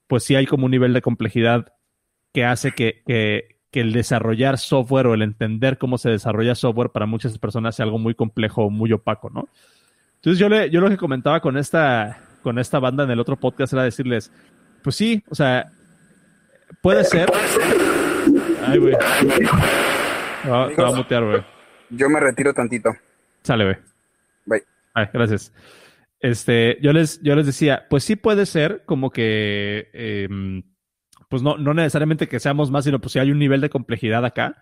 pues 0.07 0.23
sí 0.23 0.33
hay 0.33 0.47
como 0.47 0.65
un 0.65 0.71
nivel 0.71 0.93
de 0.93 1.03
complejidad 1.03 1.71
que 2.33 2.45
hace 2.45 2.71
que, 2.71 3.03
que, 3.05 3.54
que, 3.75 3.81
el 3.81 3.91
desarrollar 3.91 4.57
software 4.57 5.07
o 5.07 5.13
el 5.13 5.21
entender 5.21 5.77
cómo 5.77 5.97
se 5.97 6.09
desarrolla 6.09 6.55
software 6.55 6.89
para 6.89 7.05
muchas 7.05 7.37
personas 7.37 7.75
sea 7.75 7.83
algo 7.83 7.99
muy 7.99 8.15
complejo, 8.15 8.69
muy 8.69 8.91
opaco, 8.93 9.29
¿no? 9.29 9.49
Entonces 10.15 10.39
yo, 10.39 10.49
le, 10.49 10.69
yo 10.69 10.81
lo 10.81 10.89
que 10.89 10.97
comentaba 10.97 11.39
con 11.41 11.57
esta, 11.57 12.17
con 12.41 12.57
esta 12.57 12.79
banda 12.79 13.03
en 13.03 13.11
el 13.11 13.19
otro 13.19 13.35
podcast 13.35 13.73
era 13.73 13.83
decirles, 13.83 14.31
pues 14.81 14.95
sí, 14.95 15.23
o 15.29 15.35
sea, 15.35 15.71
puede 16.81 17.03
ser... 17.03 17.29
Ay, 18.65 18.79
güey. 18.79 18.95
Te 20.43 20.49
va, 20.49 20.87
a 20.87 20.91
mutear, 20.95 21.23
güey. 21.23 21.43
Yo 21.89 22.09
me 22.09 22.19
retiro 22.19 22.53
tantito. 22.53 22.89
Sale, 23.43 23.63
güey. 23.65 23.77
Bye. 24.45 24.63
Ay, 24.93 25.07
gracias. 25.13 25.51
Este, 26.19 26.77
yo 26.81 26.93
les, 26.93 27.21
yo 27.21 27.35
les 27.35 27.45
decía, 27.45 27.85
pues 27.89 28.03
sí 28.03 28.15
puede 28.15 28.45
ser 28.45 28.83
como 28.85 29.11
que, 29.11 29.89
eh, 29.93 30.27
pues 31.29 31.41
no, 31.41 31.57
no 31.57 31.73
necesariamente 31.73 32.27
que 32.27 32.39
seamos 32.39 32.71
más, 32.71 32.85
sino 32.85 32.99
pues 32.99 33.13
si 33.13 33.19
hay 33.19 33.31
un 33.31 33.39
nivel 33.39 33.61
de 33.61 33.69
complejidad 33.69 34.25
acá. 34.25 34.61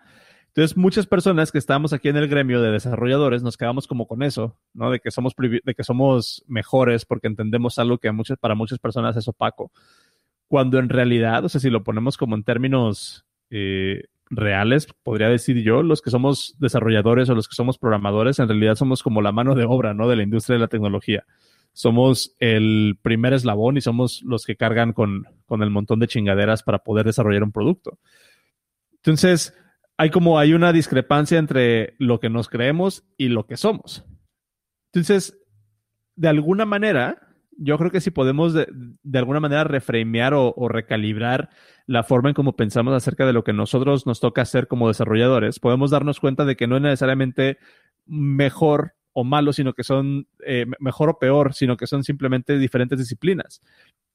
Entonces, 0.56 0.76
muchas 0.76 1.06
personas 1.06 1.50
que 1.50 1.58
estamos 1.58 1.92
aquí 1.92 2.08
en 2.08 2.16
el 2.16 2.28
gremio 2.28 2.62
de 2.62 2.70
desarrolladores 2.70 3.42
nos 3.42 3.56
quedamos 3.56 3.88
como 3.88 4.06
con 4.06 4.22
eso, 4.22 4.56
¿no? 4.72 4.88
De 4.88 5.00
que 5.00 5.10
somos, 5.10 5.34
de 5.36 5.74
que 5.74 5.82
somos 5.82 6.44
mejores 6.46 7.04
porque 7.04 7.26
entendemos 7.26 7.80
algo 7.80 7.98
que 7.98 8.08
para 8.40 8.54
muchas 8.54 8.78
personas 8.78 9.16
es 9.16 9.26
opaco. 9.26 9.72
Cuando 10.46 10.78
en 10.78 10.90
realidad, 10.90 11.44
o 11.44 11.48
sea, 11.48 11.60
si 11.60 11.70
lo 11.70 11.82
ponemos 11.82 12.16
como 12.16 12.36
en 12.36 12.44
términos 12.44 13.26
eh, 13.50 14.04
reales, 14.30 14.86
podría 15.02 15.28
decir 15.28 15.60
yo, 15.60 15.82
los 15.82 16.00
que 16.00 16.10
somos 16.10 16.54
desarrolladores 16.60 17.28
o 17.30 17.34
los 17.34 17.48
que 17.48 17.56
somos 17.56 17.76
programadores, 17.76 18.38
en 18.38 18.46
realidad 18.46 18.76
somos 18.76 19.02
como 19.02 19.22
la 19.22 19.32
mano 19.32 19.56
de 19.56 19.64
obra, 19.64 19.92
¿no? 19.92 20.08
De 20.08 20.14
la 20.14 20.22
industria 20.22 20.54
de 20.54 20.60
la 20.60 20.68
tecnología. 20.68 21.24
Somos 21.74 22.34
el 22.38 22.98
primer 23.02 23.34
eslabón 23.34 23.76
y 23.76 23.82
somos 23.82 24.22
los 24.22 24.46
que 24.46 24.56
cargan 24.56 24.94
con, 24.94 25.26
con 25.44 25.62
el 25.62 25.70
montón 25.70 25.98
de 25.98 26.08
chingaderas 26.08 26.62
para 26.62 26.78
poder 26.78 27.04
desarrollar 27.04 27.42
un 27.42 27.52
producto. 27.52 27.98
Entonces, 28.94 29.54
hay 29.96 30.10
como 30.10 30.38
hay 30.38 30.54
una 30.54 30.72
discrepancia 30.72 31.38
entre 31.38 31.94
lo 31.98 32.20
que 32.20 32.30
nos 32.30 32.48
creemos 32.48 33.04
y 33.16 33.28
lo 33.28 33.46
que 33.46 33.56
somos. 33.56 34.04
Entonces, 34.92 35.38
de 36.16 36.28
alguna 36.28 36.64
manera, 36.64 37.18
yo 37.56 37.78
creo 37.78 37.90
que 37.90 38.00
si 38.00 38.10
podemos 38.10 38.54
de, 38.54 38.66
de 38.70 39.18
alguna 39.18 39.40
manera 39.40 39.64
reframear 39.64 40.34
o, 40.34 40.54
o, 40.56 40.68
recalibrar 40.68 41.50
la 41.86 42.02
forma 42.02 42.30
en 42.30 42.34
cómo 42.34 42.56
pensamos 42.56 42.94
acerca 42.94 43.26
de 43.26 43.32
lo 43.32 43.44
que 43.44 43.52
nosotros 43.52 44.06
nos 44.06 44.20
toca 44.20 44.42
hacer 44.42 44.68
como 44.68 44.88
desarrolladores, 44.88 45.60
podemos 45.60 45.90
darnos 45.90 46.20
cuenta 46.20 46.44
de 46.44 46.56
que 46.56 46.66
no 46.66 46.76
es 46.76 46.82
necesariamente 46.82 47.58
mejor 48.06 48.93
o 49.14 49.24
malo, 49.24 49.52
sino 49.52 49.72
que 49.72 49.84
son 49.84 50.26
eh, 50.44 50.66
mejor 50.78 51.08
o 51.08 51.18
peor, 51.18 51.54
sino 51.54 51.76
que 51.76 51.86
son 51.86 52.04
simplemente 52.04 52.58
diferentes 52.58 52.98
disciplinas. 52.98 53.62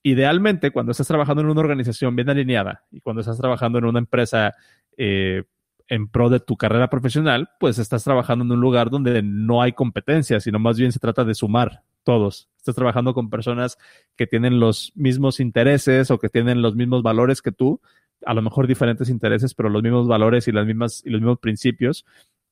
Idealmente, 0.03 0.71
cuando 0.71 0.91
estás 0.91 1.07
trabajando 1.07 1.41
en 1.41 1.49
una 1.49 1.62
organización 1.62 2.15
bien 2.15 2.29
alineada 2.29 2.83
y 2.91 2.99
cuando 2.99 3.21
estás 3.21 3.38
trabajando 3.38 3.79
en 3.79 3.85
una 3.85 3.99
empresa 3.99 4.53
eh, 4.97 5.43
en 5.88 6.07
pro 6.07 6.29
de 6.29 6.39
tu 6.39 6.55
carrera 6.55 6.89
profesional, 6.89 7.49
pues 7.59 7.79
estás 7.79 8.03
trabajando 8.03 8.45
en 8.45 8.51
un 8.51 8.62
lugar 8.62 8.89
donde 8.89 9.23
no 9.23 9.62
hay 9.62 9.73
competencia, 9.73 10.39
sino 10.39 10.59
más 10.59 10.77
bien 10.77 10.91
se 10.91 10.99
trata 10.99 11.23
de 11.25 11.33
sumar 11.33 11.83
todos. 12.03 12.49
Estás 12.57 12.75
trabajando 12.75 13.13
con 13.13 13.29
personas 13.29 13.77
que 14.15 14.27
tienen 14.27 14.59
los 14.59 14.91
mismos 14.95 15.39
intereses 15.39 16.12
o 16.12 16.19
que 16.19 16.29
tienen 16.29 16.62
los 16.62 16.75
mismos 16.75 17.01
valores 17.01 17.41
que 17.41 17.51
tú, 17.51 17.81
a 18.25 18.33
lo 18.33 18.41
mejor 18.41 18.67
diferentes 18.67 19.09
intereses, 19.09 19.53
pero 19.53 19.69
los 19.69 19.81
mismos 19.81 20.07
valores 20.07 20.47
y, 20.47 20.51
las 20.51 20.65
mismas, 20.65 21.01
y 21.05 21.09
los 21.09 21.21
mismos 21.21 21.39
principios. 21.39 22.05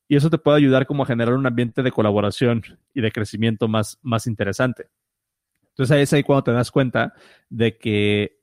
Y 0.07 0.15
eso 0.15 0.29
te 0.29 0.37
puede 0.37 0.57
ayudar 0.57 0.87
como 0.87 1.03
a 1.03 1.05
generar 1.05 1.33
un 1.33 1.45
ambiente 1.45 1.83
de 1.83 1.91
colaboración 1.91 2.63
y 2.93 3.01
de 3.01 3.11
crecimiento 3.11 3.67
más, 3.67 3.99
más 4.01 4.27
interesante. 4.27 4.87
Entonces 5.69 5.95
ahí 5.95 6.03
es 6.03 6.13
ahí 6.13 6.23
cuando 6.23 6.45
te 6.45 6.51
das 6.53 6.71
cuenta 6.71 7.13
de 7.49 7.77
que 7.77 8.37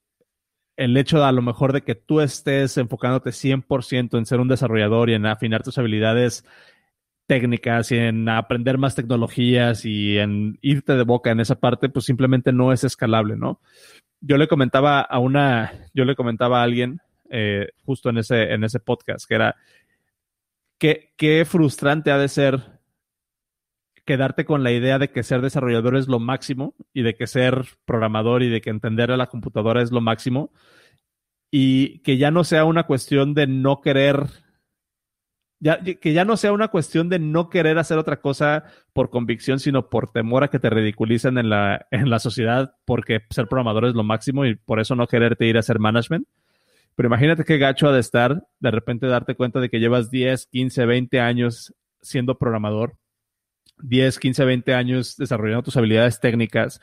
el 0.77 0.96
hecho 0.96 1.18
de 1.18 1.24
a 1.24 1.33
lo 1.33 1.42
mejor 1.42 1.72
de 1.72 1.83
que 1.83 1.94
tú 1.94 2.20
estés 2.20 2.77
enfocándote 2.79 3.31
100% 3.31 4.18
en 4.18 4.27
ser 4.27 4.40
un 4.40 4.48
desarrollador 4.48 5.11
y 5.11 5.14
en 5.14 5.27
afinar 5.27 5.62
tus 5.62 5.79
habilidades 5.79 6.44
técnicas 7.27 7.90
y 7.90 7.96
en 7.96 8.29
aprender 8.29 8.79
más 8.79 8.94
tecnologías 8.94 9.85
y 9.85 10.18
en 10.18 10.59
irte 10.61 10.94
de 10.94 11.05
boca 11.05 11.31
en 11.31 11.40
esa 11.40 11.55
parte, 11.55 11.88
pues 11.88 12.05
simplemente 12.05 12.53
no 12.53 12.72
es 12.72 12.85
escalable, 12.85 13.37
¿no? 13.37 13.61
Yo 14.20 14.37
le 14.37 14.48
comentaba 14.48 15.00
a 15.00 15.18
una, 15.18 15.72
yo 15.94 16.05
le 16.05 16.16
comentaba 16.16 16.61
a 16.61 16.64
alguien 16.64 17.00
eh, 17.31 17.68
justo 17.85 18.11
en 18.11 18.18
ese, 18.18 18.53
en 18.53 18.64
ese 18.64 18.81
podcast, 18.81 19.27
que 19.27 19.35
era, 19.35 19.57
qué, 20.79 21.45
frustrante 21.47 22.11
ha 22.11 22.19
de 22.19 22.29
ser 22.29 22.81
quedarte 24.05 24.45
con 24.45 24.63
la 24.63 24.73
idea 24.73 24.99
de 24.99 25.11
que 25.11 25.23
ser 25.23 25.41
desarrollador 25.41 25.97
es 25.97 26.09
lo 26.09 26.21
máximo 26.21 26.75
y 26.93 27.03
de 27.03 27.15
que 27.15 27.27
ser 27.27 27.65
programador 27.87 28.43
y 28.43 28.51
de 28.51 28.61
que 28.61 28.71
entender 28.71 29.11
a 29.11 29.17
la 29.17 29.29
computadora 29.29 29.83
es 29.83 29.93
lo 29.93 30.03
máximo 30.03 30.53
y 31.51 32.01
que 32.01 32.19
ya 32.19 32.31
no 32.31 32.45
sea 32.45 32.65
una 32.65 32.85
cuestión 32.87 33.33
de 33.33 33.47
no 33.47 33.81
querer 33.81 34.27
ya, 35.61 35.81
que 35.83 36.13
ya 36.13 36.27
no 36.27 36.37
sea 36.37 36.53
una 36.53 36.69
cuestión 36.69 37.09
de 37.09 37.19
no 37.19 37.49
querer 37.49 37.79
hacer 37.79 37.97
otra 37.97 38.21
cosa 38.21 38.65
por 38.93 39.09
convicción, 39.09 39.59
sino 39.59 39.89
por 39.89 40.11
temor 40.11 40.45
a 40.45 40.49
que 40.49 40.59
te 40.59 40.69
ridiculicen 40.69 41.39
en 41.39 41.49
la, 41.49 41.87
en 41.91 42.11
la 42.11 42.19
sociedad 42.19 42.77
porque 42.85 43.21
ser 43.31 43.49
programador 43.49 43.87
es 43.87 43.95
lo 43.95 44.05
máximo 44.05 44.45
y 44.45 44.57
por 44.57 44.81
eso 44.81 44.95
no 44.95 45.07
quererte 45.07 45.47
ir 45.47 45.57
a 45.57 45.61
hacer 45.61 45.79
management. 45.79 46.27
Pero 46.97 47.09
imagínate 47.09 47.45
qué 47.45 47.59
gacho 47.59 47.89
ha 47.89 47.93
de 47.93 48.01
estar 48.01 48.47
de 48.61 48.71
repente 48.71 49.07
darte 49.07 49.35
cuenta 49.35 49.61
de 49.61 49.69
que 49.69 49.81
llevas 49.81 50.11
10, 50.11 50.47
15, 50.47 50.87
20 50.87 51.21
años 51.21 51.75
siendo 52.01 52.39
programador, 52.39 52.97
10, 53.79 54.19
15, 54.19 54.45
20 54.45 54.75
años 54.75 55.17
desarrollando 55.17 55.65
tus 55.65 55.77
habilidades 55.77 56.21
técnicas, 56.21 56.81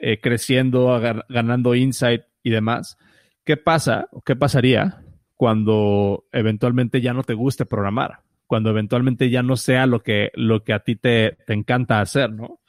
eh, 0.00 0.20
creciendo, 0.20 1.00
ganando 1.28 1.74
insight 1.74 2.22
y 2.42 2.50
demás. 2.50 2.96
¿Qué 3.44 3.56
pasa 3.56 4.08
o 4.12 4.22
qué 4.22 4.34
pasaría 4.34 5.04
cuando 5.36 6.24
eventualmente 6.32 7.00
ya 7.00 7.12
no 7.12 7.22
te 7.22 7.34
guste 7.34 7.66
programar, 7.66 8.20
cuando 8.46 8.70
eventualmente 8.70 9.30
ya 9.30 9.42
no 9.42 9.56
sea 9.56 9.86
lo 9.86 10.02
que, 10.02 10.30
lo 10.34 10.64
que 10.64 10.72
a 10.72 10.80
ti 10.80 10.96
te, 10.96 11.38
te 11.46 11.52
encanta 11.52 12.00
hacer, 12.00 12.32
¿no? 12.32 12.60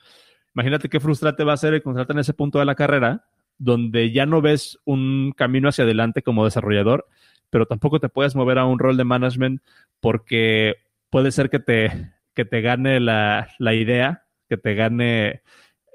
Imagínate 0.56 0.90
qué 0.90 1.00
frustrante 1.00 1.44
va 1.44 1.54
a 1.54 1.58
ser 1.58 1.74
encontrarte 1.74 2.14
en 2.14 2.20
ese 2.20 2.34
punto 2.34 2.60
de 2.60 2.66
la 2.66 2.76
carrera 2.76 3.26
donde 3.58 4.12
ya 4.12 4.26
no 4.26 4.42
ves 4.42 4.80
un 4.86 5.34
camino 5.36 5.70
hacia 5.70 5.84
adelante 5.84 6.22
como 6.22 6.46
desarrollador, 6.46 7.08
pero 7.50 7.66
tampoco 7.66 8.00
te 8.00 8.10
puedes 8.10 8.36
mover 8.36 8.58
a 8.58 8.66
un 8.66 8.80
rol 8.80 8.98
de 8.98 9.04
management 9.04 9.62
porque 10.00 10.76
puede 11.10 11.32
ser 11.32 11.50
que 11.50 11.60
te, 11.60 12.14
que 12.34 12.46
te 12.46 12.62
gane 12.62 13.00
la, 13.00 13.50
la 13.60 13.74
idea, 13.74 14.26
que 14.50 14.58
te 14.58 14.74
gane, 14.76 15.44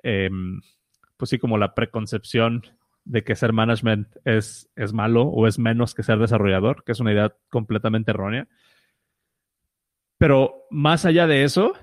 eh, 0.03 0.31
pues 1.17 1.31
sí, 1.31 1.39
como 1.39 1.59
la 1.59 1.75
preconcepción 1.75 2.63
de 3.05 3.25
que 3.25 3.35
ser 3.35 3.53
management 3.53 4.09
es, 4.25 4.71
es 4.77 4.93
malo 4.93 5.23
o 5.23 5.47
es 5.47 5.59
menos 5.59 5.95
que 5.95 6.03
ser 6.03 6.19
desarrollador, 6.19 6.85
que 6.85 6.93
es 6.93 7.01
una 7.01 7.13
idea 7.13 7.35
completamente 7.49 8.11
errónea. 8.11 8.47
Pero 10.19 10.67
más 10.71 11.05
allá 11.05 11.27
de 11.27 11.45
eso, 11.45 11.75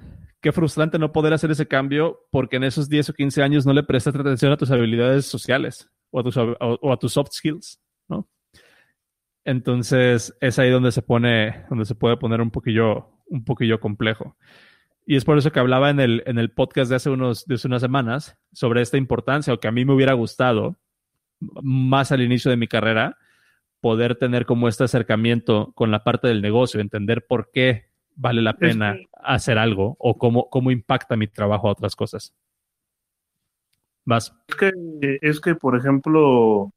qué 0.46 0.52
frustrante 0.52 1.00
no 1.00 1.12
poder 1.12 1.34
hacer 1.34 1.50
ese 1.50 1.68
cambio 1.68 2.28
porque 2.30 2.58
en 2.58 2.66
esos 2.66 2.88
10 2.88 3.10
o 3.10 3.14
15 3.14 3.42
años 3.42 3.66
no 3.66 3.74
le 3.74 3.82
prestas 3.82 4.14
atención 4.14 4.52
a 4.52 4.58
tus 4.58 4.70
habilidades 4.70 5.26
sociales 5.26 5.90
o 6.12 6.20
a 6.20 6.24
tus, 6.24 6.38
o 6.38 6.94
a 6.94 6.98
tus 7.00 7.14
soft 7.14 7.32
skills, 7.32 7.82
¿no? 8.08 8.30
Entonces 9.44 10.38
es 10.40 10.60
ahí 10.60 10.70
donde 10.70 10.92
se 10.92 11.02
pone, 11.02 11.66
donde 11.68 11.86
se 11.86 11.96
puede 11.96 12.18
poner 12.18 12.42
un 12.42 12.52
poquillo, 12.52 13.10
un 13.26 13.44
poquillo 13.44 13.80
complejo. 13.80 14.38
Y 15.04 15.16
es 15.16 15.26
por 15.26 15.36
eso 15.36 15.52
que 15.52 15.60
hablaba 15.60 15.90
en 15.90 16.00
el, 16.00 16.22
en 16.28 16.38
el 16.38 16.52
podcast 16.52 16.92
de 16.92 16.98
hace, 16.98 17.10
unos, 17.10 17.48
de 17.48 17.56
hace 17.56 17.68
unas 17.68 17.82
semanas 17.82 18.38
sobre 18.54 18.84
esta 18.84 18.98
importancia, 18.98 19.52
o 19.52 19.60
que 19.60 19.68
a 19.68 19.72
mí 19.72 19.84
me 19.84 19.94
hubiera 19.94 20.14
gustado 20.14 20.78
más 21.40 22.12
al 22.12 22.22
inicio 22.22 22.52
de 22.52 22.58
mi 22.58 22.68
carrera, 22.68 23.18
poder 23.82 24.14
tener 24.14 24.46
como 24.46 24.68
este 24.68 24.84
acercamiento 24.84 25.72
con 25.74 25.90
la 25.90 26.04
parte 26.04 26.28
del 26.28 26.44
negocio, 26.44 26.82
entender 26.82 27.26
por 27.26 27.50
qué 27.52 27.95
vale 28.16 28.42
la 28.42 28.54
pena 28.54 28.98
hacer 29.14 29.58
algo 29.58 29.96
o 30.00 30.18
cómo, 30.18 30.50
cómo 30.50 30.72
impacta 30.72 31.16
mi 31.16 31.28
trabajo 31.28 31.68
a 31.68 31.72
otras 31.72 31.96
cosas. 31.96 32.34
Vas. 34.06 34.34
Es 34.48 34.56
que, 34.56 34.72
es 35.22 35.40
que 35.40 35.56
por 35.56 35.76
ejemplo, 35.76 36.72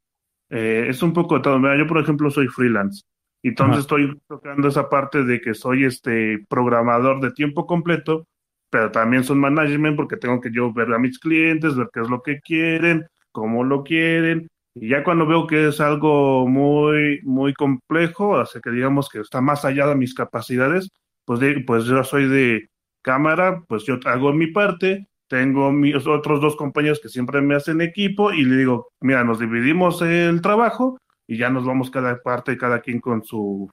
eh, 0.49 0.87
es 0.89 1.01
un 1.03 1.13
poco 1.13 1.41
todo. 1.41 1.59
yo, 1.77 1.87
por 1.87 1.99
ejemplo, 1.99 2.29
soy 2.31 2.47
freelance. 2.47 3.03
Entonces 3.41 3.81
estoy 3.81 4.19
tocando 4.27 4.67
esa 4.67 4.89
parte 4.89 5.23
de 5.23 5.39
que 5.39 5.53
soy 5.53 5.85
este 5.85 6.45
programador 6.49 7.21
de 7.21 7.31
tiempo 7.31 7.65
completo, 7.65 8.27
pero 8.69 8.91
también 8.91 9.23
soy 9.23 9.37
management 9.37 9.95
porque 9.95 10.17
tengo 10.17 10.41
que 10.41 10.51
yo 10.51 10.73
ver 10.73 10.91
a 10.93 10.99
mis 10.99 11.19
clientes, 11.19 11.75
ver 11.75 11.89
qué 11.93 12.01
es 12.01 12.09
lo 12.09 12.21
que 12.21 12.41
quieren, 12.41 13.07
cómo 13.31 13.63
lo 13.63 13.83
quieren. 13.83 14.49
Y 14.75 14.89
ya 14.89 15.03
cuando 15.03 15.25
veo 15.25 15.47
que 15.47 15.69
es 15.69 15.79
algo 15.79 16.47
muy, 16.47 17.21
muy 17.23 17.53
complejo, 17.53 18.37
así 18.37 18.59
que 18.61 18.71
digamos 18.71 19.09
que 19.09 19.19
está 19.19 19.39
más 19.41 19.63
allá 19.65 19.87
de 19.87 19.95
mis 19.95 20.13
capacidades, 20.13 20.89
pues, 21.29 21.41
pues 21.67 21.85
yo 21.85 22.03
soy 22.03 22.27
de 22.27 22.69
cámara, 23.03 23.63
pues 23.67 23.83
yo 23.83 23.99
hago 24.05 24.33
mi 24.33 24.47
parte, 24.47 25.07
tengo 25.27 25.71
mis 25.71 26.07
otros 26.07 26.41
dos 26.41 26.55
compañeros 26.55 26.99
que 26.99 27.07
siempre 27.07 27.39
me 27.39 27.53
hacen 27.53 27.81
equipo 27.81 28.33
y 28.33 28.43
le 28.45 28.55
digo, 28.55 28.87
mira, 28.99 29.23
nos 29.23 29.37
dividimos 29.37 30.01
el 30.01 30.41
trabajo 30.41 30.97
y 31.27 31.37
ya 31.37 31.51
nos 31.51 31.65
vamos 31.65 31.91
cada 31.91 32.19
parte, 32.23 32.57
cada 32.57 32.81
quien 32.81 32.99
con 32.99 33.23
su, 33.23 33.69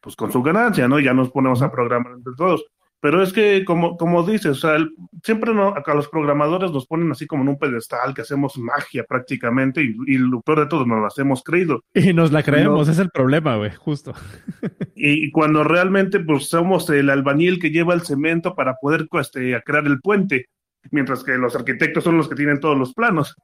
pues 0.00 0.16
con 0.16 0.32
su 0.32 0.42
ganancia, 0.42 0.88
¿no? 0.88 0.98
Ya 0.98 1.12
nos 1.12 1.30
ponemos 1.30 1.60
a 1.60 1.70
programar 1.70 2.14
entre 2.14 2.32
todos. 2.34 2.64
Pero 3.06 3.22
es 3.22 3.32
que, 3.32 3.64
como, 3.64 3.96
como 3.96 4.24
dices, 4.24 4.46
o 4.46 4.54
sea, 4.54 4.84
siempre 5.22 5.54
no, 5.54 5.68
acá 5.68 5.94
los 5.94 6.08
programadores 6.08 6.72
nos 6.72 6.88
ponen 6.88 7.08
así 7.12 7.24
como 7.24 7.44
en 7.44 7.50
un 7.50 7.56
pedestal, 7.56 8.12
que 8.12 8.22
hacemos 8.22 8.58
magia 8.58 9.04
prácticamente, 9.04 9.80
y, 9.80 10.18
lo 10.18 10.40
peor 10.40 10.58
de 10.58 10.66
todo, 10.66 10.84
nos 10.84 10.98
lo 10.98 11.06
hacemos 11.06 11.44
creído. 11.44 11.84
Y 11.94 12.12
nos 12.12 12.32
la 12.32 12.42
creemos, 12.42 12.88
es 12.88 12.98
el 12.98 13.10
problema, 13.10 13.54
güey, 13.58 13.70
justo. 13.76 14.12
Y, 14.96 15.30
cuando 15.30 15.62
realmente, 15.62 16.18
pues, 16.18 16.48
somos 16.48 16.90
el 16.90 17.08
albañil 17.08 17.60
que 17.60 17.70
lleva 17.70 17.94
el 17.94 18.00
cemento 18.00 18.56
para 18.56 18.74
poder 18.74 19.06
este, 19.20 19.62
crear 19.64 19.86
el 19.86 20.00
puente, 20.00 20.46
mientras 20.90 21.22
que 21.22 21.38
los 21.38 21.54
arquitectos 21.54 22.02
son 22.02 22.16
los 22.16 22.28
que 22.28 22.34
tienen 22.34 22.58
todos 22.58 22.76
los 22.76 22.92
planos. 22.92 23.36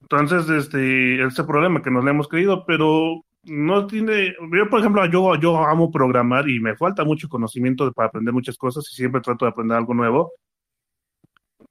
Entonces, 0.00 0.48
este, 0.48 1.22
ese 1.22 1.44
problema 1.44 1.82
que 1.82 1.90
nos 1.90 2.04
le 2.04 2.12
hemos 2.12 2.26
creído, 2.26 2.64
pero 2.64 3.22
no 3.48 3.86
tiene, 3.86 4.34
yo 4.52 4.68
por 4.68 4.80
ejemplo, 4.80 5.04
yo, 5.06 5.34
yo 5.36 5.56
amo 5.58 5.90
programar 5.90 6.48
y 6.48 6.60
me 6.60 6.76
falta 6.76 7.04
mucho 7.04 7.28
conocimiento 7.28 7.92
para 7.92 8.08
aprender 8.08 8.32
muchas 8.34 8.56
cosas 8.56 8.88
y 8.90 8.94
siempre 8.94 9.20
trato 9.20 9.44
de 9.44 9.50
aprender 9.50 9.76
algo 9.76 9.94
nuevo, 9.94 10.32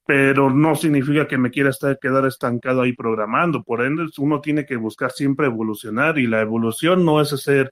pero 0.05 0.49
no 0.49 0.75
significa 0.75 1.27
que 1.27 1.37
me 1.37 1.51
quiera 1.51 1.69
estar, 1.69 1.97
quedar 1.99 2.25
estancado 2.25 2.81
ahí 2.81 2.93
programando, 2.93 3.63
por 3.63 3.81
ende 3.85 4.05
uno 4.17 4.41
tiene 4.41 4.65
que 4.65 4.77
buscar 4.77 5.11
siempre 5.11 5.47
evolucionar 5.47 6.17
y 6.17 6.27
la 6.27 6.41
evolución 6.41 7.05
no 7.05 7.21
es 7.21 7.29
ser 7.29 7.71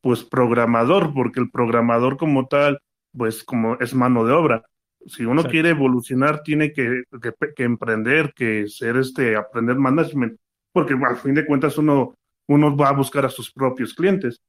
pues 0.00 0.24
programador, 0.24 1.14
porque 1.14 1.40
el 1.40 1.50
programador 1.50 2.16
como 2.16 2.48
tal, 2.48 2.80
pues 3.16 3.44
como 3.44 3.76
es 3.78 3.94
mano 3.94 4.24
de 4.24 4.32
obra. 4.32 4.62
Si 5.06 5.24
uno 5.24 5.44
quiere 5.44 5.70
evolucionar, 5.70 6.42
tiene 6.42 6.72
que, 6.72 7.04
que, 7.20 7.32
que 7.54 7.62
emprender, 7.62 8.32
que 8.34 8.68
ser 8.68 8.96
este, 8.96 9.36
aprender 9.36 9.76
management, 9.76 10.38
porque 10.72 10.94
al 10.94 11.16
fin 11.16 11.34
de 11.34 11.46
cuentas 11.46 11.78
uno 11.78 12.14
uno 12.48 12.76
va 12.76 12.88
a 12.88 12.92
buscar 12.92 13.24
a 13.24 13.30
sus 13.30 13.52
propios 13.52 13.94
clientes. 13.94 14.42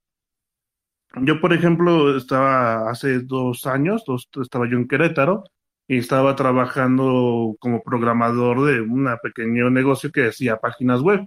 Yo, 1.22 1.40
por 1.40 1.54
ejemplo, 1.54 2.18
estaba 2.18 2.90
hace 2.90 3.20
dos 3.20 3.66
años, 3.68 4.04
estaba 4.42 4.68
yo 4.70 4.78
en 4.78 4.88
Querétaro 4.88 5.44
y 5.88 5.98
estaba 5.98 6.36
trabajando 6.36 7.56
como 7.60 7.84
programador 7.84 8.66
de 8.66 8.82
un 8.82 9.08
pequeño 9.22 9.70
negocio 9.70 10.12
que 10.12 10.22
decía 10.22 10.58
páginas 10.58 11.02
web. 11.02 11.26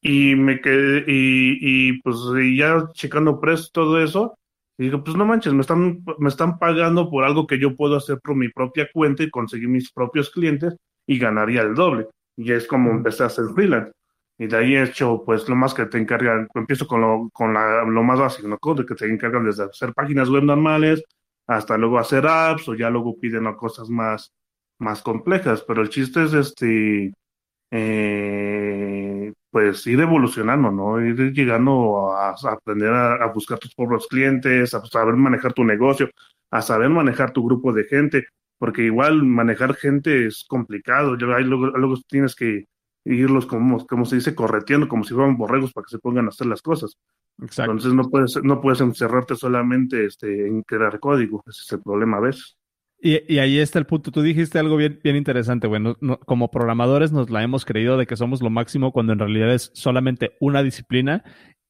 Y 0.00 0.36
me 0.36 0.60
quedé, 0.60 1.04
y, 1.08 1.88
y 1.90 2.00
pues 2.02 2.16
ya 2.56 2.86
checando 2.92 3.40
precios, 3.40 3.72
todo 3.72 4.00
eso, 4.00 4.38
y 4.78 4.84
digo, 4.84 5.02
pues 5.02 5.16
no 5.16 5.26
manches, 5.26 5.52
me 5.52 5.62
están, 5.62 6.04
me 6.18 6.28
están 6.28 6.58
pagando 6.58 7.10
por 7.10 7.24
algo 7.24 7.48
que 7.48 7.58
yo 7.58 7.74
puedo 7.74 7.96
hacer 7.96 8.20
por 8.20 8.36
mi 8.36 8.48
propia 8.48 8.88
cuenta 8.92 9.24
y 9.24 9.30
conseguir 9.30 9.68
mis 9.68 9.90
propios 9.90 10.30
clientes 10.30 10.76
y 11.04 11.18
ganaría 11.18 11.62
el 11.62 11.74
doble. 11.74 12.06
Y 12.36 12.52
es 12.52 12.66
como 12.68 12.92
empecé 12.92 13.24
a 13.24 13.26
hacer 13.26 13.46
freelance. 13.54 13.90
Y 14.38 14.46
de 14.46 14.56
ahí 14.56 14.76
he 14.76 14.84
hecho, 14.84 15.22
pues, 15.24 15.48
lo 15.48 15.56
más 15.56 15.74
que 15.74 15.86
te 15.86 15.98
encargan, 15.98 16.48
empiezo 16.54 16.86
con 16.86 17.00
lo, 17.00 17.28
con 17.32 17.54
la, 17.54 17.84
lo 17.84 18.02
más 18.04 18.20
básico, 18.20 18.48
¿no? 18.48 18.58
Que 18.86 18.94
te 18.94 19.06
encargan 19.06 19.44
desde 19.44 19.64
hacer 19.64 19.92
páginas 19.94 20.30
web 20.30 20.44
normales 20.44 21.02
hasta 21.48 21.76
luego 21.78 21.98
hacer 21.98 22.26
apps 22.26 22.68
o 22.68 22.74
ya 22.74 22.90
luego 22.90 23.18
piden 23.18 23.52
cosas 23.54 23.88
más, 23.90 24.32
más 24.78 25.02
complejas. 25.02 25.62
Pero 25.66 25.82
el 25.82 25.88
chiste 25.90 26.24
es, 26.24 26.34
este, 26.34 27.12
eh, 27.70 29.32
pues, 29.50 29.86
ir 29.86 30.00
evolucionando, 30.00 30.70
¿no? 30.70 31.04
Ir 31.04 31.32
llegando 31.32 32.12
a, 32.12 32.34
aprender 32.50 32.92
a, 32.94 33.26
buscar 33.32 33.58
tus 33.58 33.74
propios 33.74 34.06
clientes, 34.08 34.74
a 34.74 34.84
saber 34.86 35.14
manejar 35.16 35.52
tu 35.52 35.64
negocio, 35.64 36.10
a 36.50 36.62
saber 36.62 36.90
manejar 36.90 37.32
tu 37.32 37.44
grupo 37.44 37.72
de 37.72 37.84
gente, 37.84 38.26
porque 38.58 38.82
igual 38.82 39.24
manejar 39.24 39.74
gente 39.74 40.26
es 40.26 40.44
complicado. 40.48 41.16
luego, 41.16 41.66
luego 41.76 41.96
tienes 42.08 42.34
que 42.36 42.66
irlos 43.14 43.46
como, 43.46 43.86
como 43.86 44.04
se 44.04 44.16
dice, 44.16 44.34
correteando, 44.34 44.88
como 44.88 45.04
si 45.04 45.14
fueran 45.14 45.36
borregos 45.36 45.72
para 45.72 45.84
que 45.84 45.90
se 45.90 45.98
pongan 45.98 46.26
a 46.26 46.28
hacer 46.28 46.46
las 46.46 46.62
cosas. 46.62 46.96
Entonces 47.38 47.92
no 47.94 48.08
puedes, 48.10 48.42
no 48.42 48.60
puedes 48.60 48.80
encerrarte 48.80 49.36
solamente 49.36 50.04
este, 50.04 50.46
en 50.48 50.62
crear 50.62 50.98
código, 50.98 51.42
ese 51.46 51.60
es 51.64 51.72
el 51.72 51.82
problema 51.82 52.18
a 52.18 52.20
veces. 52.20 52.56
Y, 53.00 53.32
y, 53.32 53.38
ahí 53.38 53.60
está 53.60 53.78
el 53.78 53.86
punto. 53.86 54.10
Tú 54.10 54.22
dijiste 54.22 54.58
algo 54.58 54.76
bien, 54.76 54.98
bien 55.04 55.14
interesante, 55.14 55.68
bueno, 55.68 55.96
como 56.26 56.50
programadores 56.50 57.12
nos 57.12 57.30
la 57.30 57.44
hemos 57.44 57.64
creído 57.64 57.96
de 57.96 58.06
que 58.06 58.16
somos 58.16 58.42
lo 58.42 58.50
máximo 58.50 58.90
cuando 58.90 59.12
en 59.12 59.20
realidad 59.20 59.54
es 59.54 59.70
solamente 59.72 60.32
una 60.40 60.64
disciplina 60.64 61.22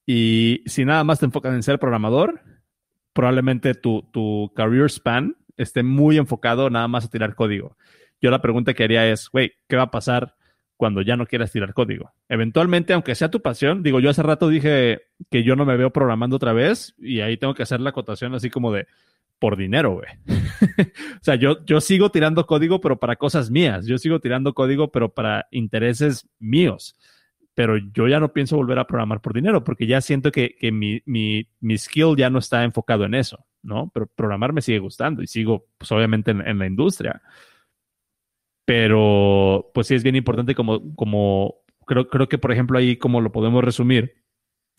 y 0.07 0.63
si 0.65 0.87
nada 0.87 1.05
más 1.05 1.21
te 1.21 1.27
enfocas 1.27 1.55
en 1.55 1.63
ser 1.63 1.79
programador, 1.79 2.41
probablemente 3.13 3.75
tu, 3.75 4.09
tu 4.11 4.51
career 4.57 4.91
span 4.91 5.37
esté 5.59 5.83
muy 5.83 6.17
enfocado 6.17 6.71
nada 6.71 6.89
más 6.89 7.05
a 7.05 7.11
tirar 7.11 7.35
código. 7.35 7.77
Yo 8.23 8.31
la 8.31 8.41
pregunta 8.41 8.73
que 8.73 8.85
haría 8.85 9.07
es, 9.11 9.29
güey, 9.29 9.53
¿qué 9.69 9.77
va 9.77 9.83
a 9.83 9.91
pasar 9.91 10.38
cuando 10.79 11.03
ya 11.03 11.17
no 11.17 11.27
quieras 11.27 11.53
tirar 11.53 11.75
código? 11.75 12.13
Eventualmente, 12.31 12.95
aunque 12.95 13.15
sea 13.15 13.31
tu 13.31 13.43
pasión, 13.43 13.83
digo, 13.83 14.01
yo 14.01 14.09
hace 14.09 14.23
rato 14.23 14.49
dije 14.49 15.03
que 15.31 15.43
yo 15.43 15.57
no 15.57 15.67
me 15.67 15.77
veo 15.77 15.93
programando 15.93 16.37
otra 16.37 16.55
vez 16.55 16.95
y 16.99 17.21
ahí 17.21 17.37
tengo 17.37 17.53
que 17.53 17.65
hacer 17.65 17.81
la 17.81 17.91
acotación 17.91 18.35
así 18.35 18.49
como 18.49 18.73
de 18.73 18.87
por 19.39 19.59
dinero, 19.59 19.93
güey. 19.93 20.09
o 21.21 21.23
sea, 21.23 21.35
yo, 21.35 21.63
yo 21.67 21.83
sigo 21.83 22.11
tirando 22.11 22.47
código, 22.47 22.81
pero 22.81 22.99
para 22.99 23.17
cosas 23.17 23.51
mías. 23.51 23.87
Yo 23.87 23.99
sigo 23.99 24.21
tirando 24.21 24.55
código, 24.55 24.91
pero 24.91 25.11
para 25.13 25.47
intereses 25.51 26.27
míos 26.39 26.97
pero 27.59 27.77
yo 27.77 28.07
ya 28.07 28.21
no 28.21 28.33
pienso 28.33 28.55
volver 28.55 28.79
a 28.79 28.87
programar 28.87 29.21
por 29.21 29.35
dinero 29.35 29.65
porque 29.65 29.89
ya 29.89 30.01
siento 30.01 30.31
que, 30.31 30.55
que 30.55 30.71
mi, 30.71 31.03
mi, 31.07 31.49
mi, 31.59 31.77
skill 31.77 32.15
ya 32.17 32.31
no 32.31 32.39
está 32.39 32.63
enfocado 32.63 33.05
en 33.05 33.17
eso, 33.17 33.45
¿no? 33.65 33.91
Pero 33.93 34.07
programar 34.07 34.53
me 34.53 34.63
sigue 34.63 34.79
gustando 34.79 35.25
y 35.25 35.27
sigo, 35.27 35.67
pues 35.77 35.91
obviamente, 35.91 36.31
en, 36.31 36.47
en 36.47 36.57
la 36.57 36.67
industria. 36.67 37.21
Pero, 38.69 39.71
pues 39.73 39.87
sí 39.87 39.95
es 39.95 40.03
bien 40.03 40.15
importante 40.15 40.55
como, 40.55 40.95
como 40.95 41.55
creo, 41.87 42.11
creo 42.11 42.29
que, 42.29 42.37
por 42.37 42.53
ejemplo, 42.53 42.77
ahí 42.77 42.99
como 42.99 43.23
lo 43.23 43.33
podemos 43.33 43.65
resumir, 43.65 44.23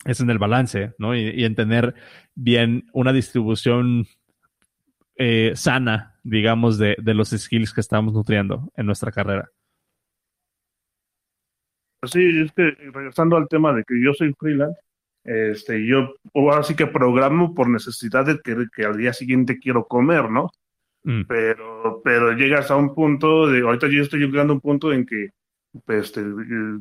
es 0.04 0.20
en 0.20 0.30
el 0.30 0.38
balance, 0.38 0.94
¿no? 0.96 1.16
Y, 1.16 1.44
en 1.44 1.56
tener 1.56 1.96
bien 2.36 2.86
una 2.92 3.12
distribución 3.12 4.06
eh, 5.16 5.54
sana, 5.56 6.20
digamos, 6.22 6.78
de, 6.78 6.94
de 7.02 7.14
los 7.14 7.30
skills 7.30 7.74
que 7.74 7.80
estamos 7.80 8.14
nutriendo 8.14 8.70
en 8.76 8.86
nuestra 8.86 9.10
carrera. 9.10 9.50
Sí, 12.06 12.42
es 12.44 12.52
que 12.52 12.70
regresando 12.92 13.36
al 13.36 13.48
tema 13.48 13.72
de 13.72 13.82
que 13.82 14.00
yo 14.00 14.14
soy 14.14 14.32
freelance, 14.38 14.80
este, 15.24 15.84
yo 15.84 16.14
ahora 16.32 16.62
sí 16.62 16.76
que 16.76 16.86
programo 16.86 17.56
por 17.56 17.68
necesidad 17.68 18.24
de 18.24 18.38
que 18.72 18.84
al 18.84 18.96
día 18.96 19.12
siguiente 19.12 19.58
quiero 19.58 19.88
comer, 19.88 20.30
¿no? 20.30 20.52
Mm. 21.04 21.22
Pero, 21.26 22.00
pero 22.04 22.32
llegas 22.32 22.70
a 22.70 22.76
un 22.76 22.94
punto 22.94 23.46
de, 23.46 23.60
ahorita 23.60 23.88
yo 23.88 24.02
estoy 24.02 24.20
llegando 24.20 24.52
a 24.52 24.56
un 24.56 24.60
punto 24.60 24.92
en 24.92 25.06
que, 25.06 25.30
este, 25.88 26.22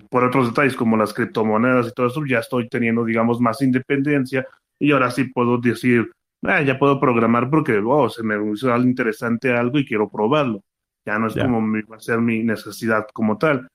por 0.09 0.23
otros 0.23 0.47
detalles 0.47 0.75
como 0.75 0.97
las 0.97 1.13
criptomonedas 1.13 1.87
y 1.87 1.93
todo 1.93 2.07
eso, 2.07 2.25
ya 2.25 2.39
estoy 2.39 2.67
teniendo, 2.67 3.05
digamos, 3.05 3.39
más 3.39 3.61
independencia 3.61 4.45
y 4.79 4.91
ahora 4.91 5.11
sí 5.11 5.25
puedo 5.25 5.57
decir, 5.57 6.11
ah, 6.43 6.61
ya 6.61 6.77
puedo 6.77 6.99
programar 6.99 7.49
porque, 7.49 7.81
oh, 7.85 8.09
se 8.09 8.23
me 8.23 8.35
hizo 8.51 8.73
algo 8.73 8.87
interesante 8.87 9.51
algo 9.51 9.77
y 9.79 9.85
quiero 9.85 10.09
probarlo. 10.09 10.61
Ya 11.05 11.17
no 11.17 11.27
es 11.27 11.35
como 11.35 11.61
mi, 11.61 11.81
va 11.83 11.95
a 11.95 11.99
ser 11.99 12.19
mi 12.19 12.43
necesidad 12.43 13.07
como 13.13 13.37
tal. 13.37 13.67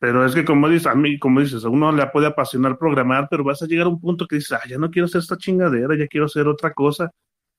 Pero 0.00 0.26
es 0.26 0.34
que 0.34 0.44
como 0.44 0.68
dices, 0.68 0.86
a 0.86 0.94
mí, 0.94 1.18
como 1.18 1.40
dices, 1.40 1.64
a 1.64 1.68
uno 1.68 1.90
le 1.92 2.06
puede 2.08 2.26
apasionar 2.26 2.76
programar, 2.76 3.28
pero 3.30 3.44
vas 3.44 3.62
a 3.62 3.66
llegar 3.66 3.86
a 3.86 3.90
un 3.90 4.00
punto 4.00 4.26
que 4.26 4.36
dices, 4.36 4.52
ah, 4.52 4.68
ya 4.68 4.76
no 4.76 4.90
quiero 4.90 5.06
hacer 5.06 5.20
esta 5.20 5.38
chingadera, 5.38 5.96
ya 5.96 6.06
quiero 6.08 6.26
hacer 6.26 6.46
otra 6.46 6.72
cosa. 6.74 7.10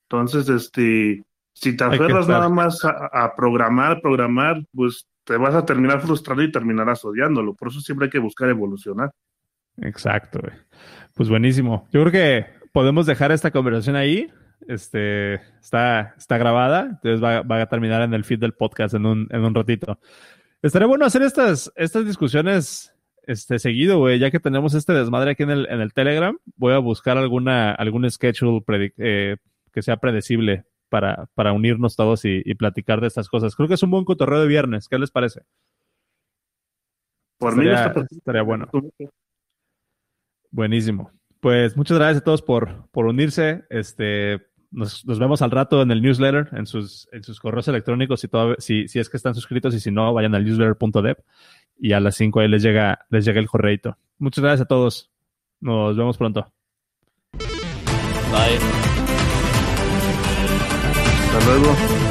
Entonces, 0.07 0.47
este, 0.49 1.23
si 1.55 1.75
te 1.75 1.83
aferras 1.83 2.27
nada 2.27 2.49
más 2.49 2.83
a, 2.83 3.09
a, 3.11 3.35
programar, 3.35 4.01
programar, 4.01 4.63
pues 4.73 5.07
te 5.23 5.37
vas 5.37 5.55
a 5.55 5.65
terminar 5.65 6.01
frustrado 6.01 6.43
y 6.43 6.51
terminarás 6.51 7.03
odiándolo. 7.03 7.55
Por 7.55 7.69
eso 7.69 7.79
siempre 7.81 8.05
hay 8.05 8.11
que 8.11 8.19
buscar 8.19 8.49
evolucionar. 8.49 9.11
Exacto. 9.77 10.39
Pues 11.13 11.29
buenísimo. 11.29 11.87
Yo 11.91 12.01
creo 12.01 12.11
que 12.11 12.45
podemos 12.71 13.05
dejar 13.05 13.31
esta 13.31 13.51
conversación 13.51 13.95
ahí. 13.95 14.29
Este 14.67 15.35
está, 15.61 16.13
está 16.17 16.37
grabada, 16.37 16.81
entonces 16.91 17.23
va, 17.23 17.41
va 17.41 17.61
a 17.61 17.67
terminar 17.67 18.01
en 18.01 18.13
el 18.13 18.23
feed 18.23 18.39
del 18.39 18.53
podcast 18.53 18.93
en 18.93 19.05
un, 19.05 19.27
en 19.31 19.43
un 19.43 19.55
ratito. 19.55 19.99
Estaría 20.61 20.87
bueno 20.87 21.05
hacer 21.05 21.21
estas, 21.21 21.71
estas 21.75 22.05
discusiones 22.05 22.93
este, 23.23 23.59
seguido, 23.59 23.99
güey, 23.99 24.19
ya 24.19 24.31
que 24.31 24.39
tenemos 24.39 24.73
este 24.73 24.93
desmadre 24.93 25.31
aquí 25.31 25.43
en 25.43 25.51
el, 25.51 25.67
en 25.69 25.81
el 25.81 25.93
Telegram. 25.93 26.37
Voy 26.55 26.73
a 26.73 26.79
buscar 26.79 27.17
alguna, 27.17 27.71
algún 27.71 28.09
schedule 28.09 28.63
eh, 28.97 29.37
que 29.71 29.81
sea 29.81 29.97
predecible 29.97 30.65
para, 30.89 31.27
para 31.33 31.53
unirnos 31.53 31.95
todos 31.95 32.25
y, 32.25 32.41
y, 32.45 32.55
platicar 32.55 33.01
de 33.01 33.07
estas 33.07 33.29
cosas. 33.29 33.55
Creo 33.55 33.67
que 33.67 33.73
es 33.75 33.83
un 33.83 33.91
buen 33.91 34.05
cotorreo 34.05 34.39
de 34.39 34.47
viernes. 34.47 34.87
¿Qué 34.87 34.99
les 34.99 35.11
parece? 35.11 35.41
Por 37.37 37.51
estaría, 37.51 37.93
mí 37.93 38.05
estaría 38.11 38.41
bueno. 38.41 38.69
Buenísimo. 40.51 41.11
Pues 41.39 41.75
muchas 41.75 41.97
gracias 41.97 42.21
a 42.21 42.23
todos 42.23 42.41
por, 42.41 42.89
por 42.91 43.05
unirse. 43.05 43.65
Este, 43.69 44.47
nos, 44.71 45.05
nos, 45.05 45.19
vemos 45.19 45.41
al 45.41 45.51
rato 45.51 45.81
en 45.81 45.91
el 45.91 46.01
newsletter, 46.01 46.49
en 46.53 46.65
sus, 46.65 47.07
en 47.11 47.23
sus 47.23 47.39
correos 47.39 47.67
electrónicos, 47.67 48.21
si, 48.21 48.27
todo, 48.27 48.55
si, 48.57 48.87
si 48.87 48.99
es 48.99 49.09
que 49.09 49.17
están 49.17 49.35
suscritos 49.35 49.75
y 49.75 49.79
si 49.79 49.91
no, 49.91 50.13
vayan 50.13 50.35
al 50.35 50.45
newsletter.dev 50.45 51.17
y 51.77 51.93
a 51.93 51.99
las 51.99 52.15
5 52.15 52.39
ahí 52.39 52.47
les 52.47 52.63
llega, 52.63 53.05
les 53.09 53.25
llega 53.25 53.39
el 53.39 53.47
correito. 53.47 53.97
Muchas 54.17 54.43
gracias 54.43 54.61
a 54.61 54.67
todos. 54.67 55.11
Nos 55.59 55.97
vemos 55.97 56.17
pronto. 56.17 56.51
Bye. 58.31 58.74
Hasta 61.37 61.51
luego. 61.51 62.04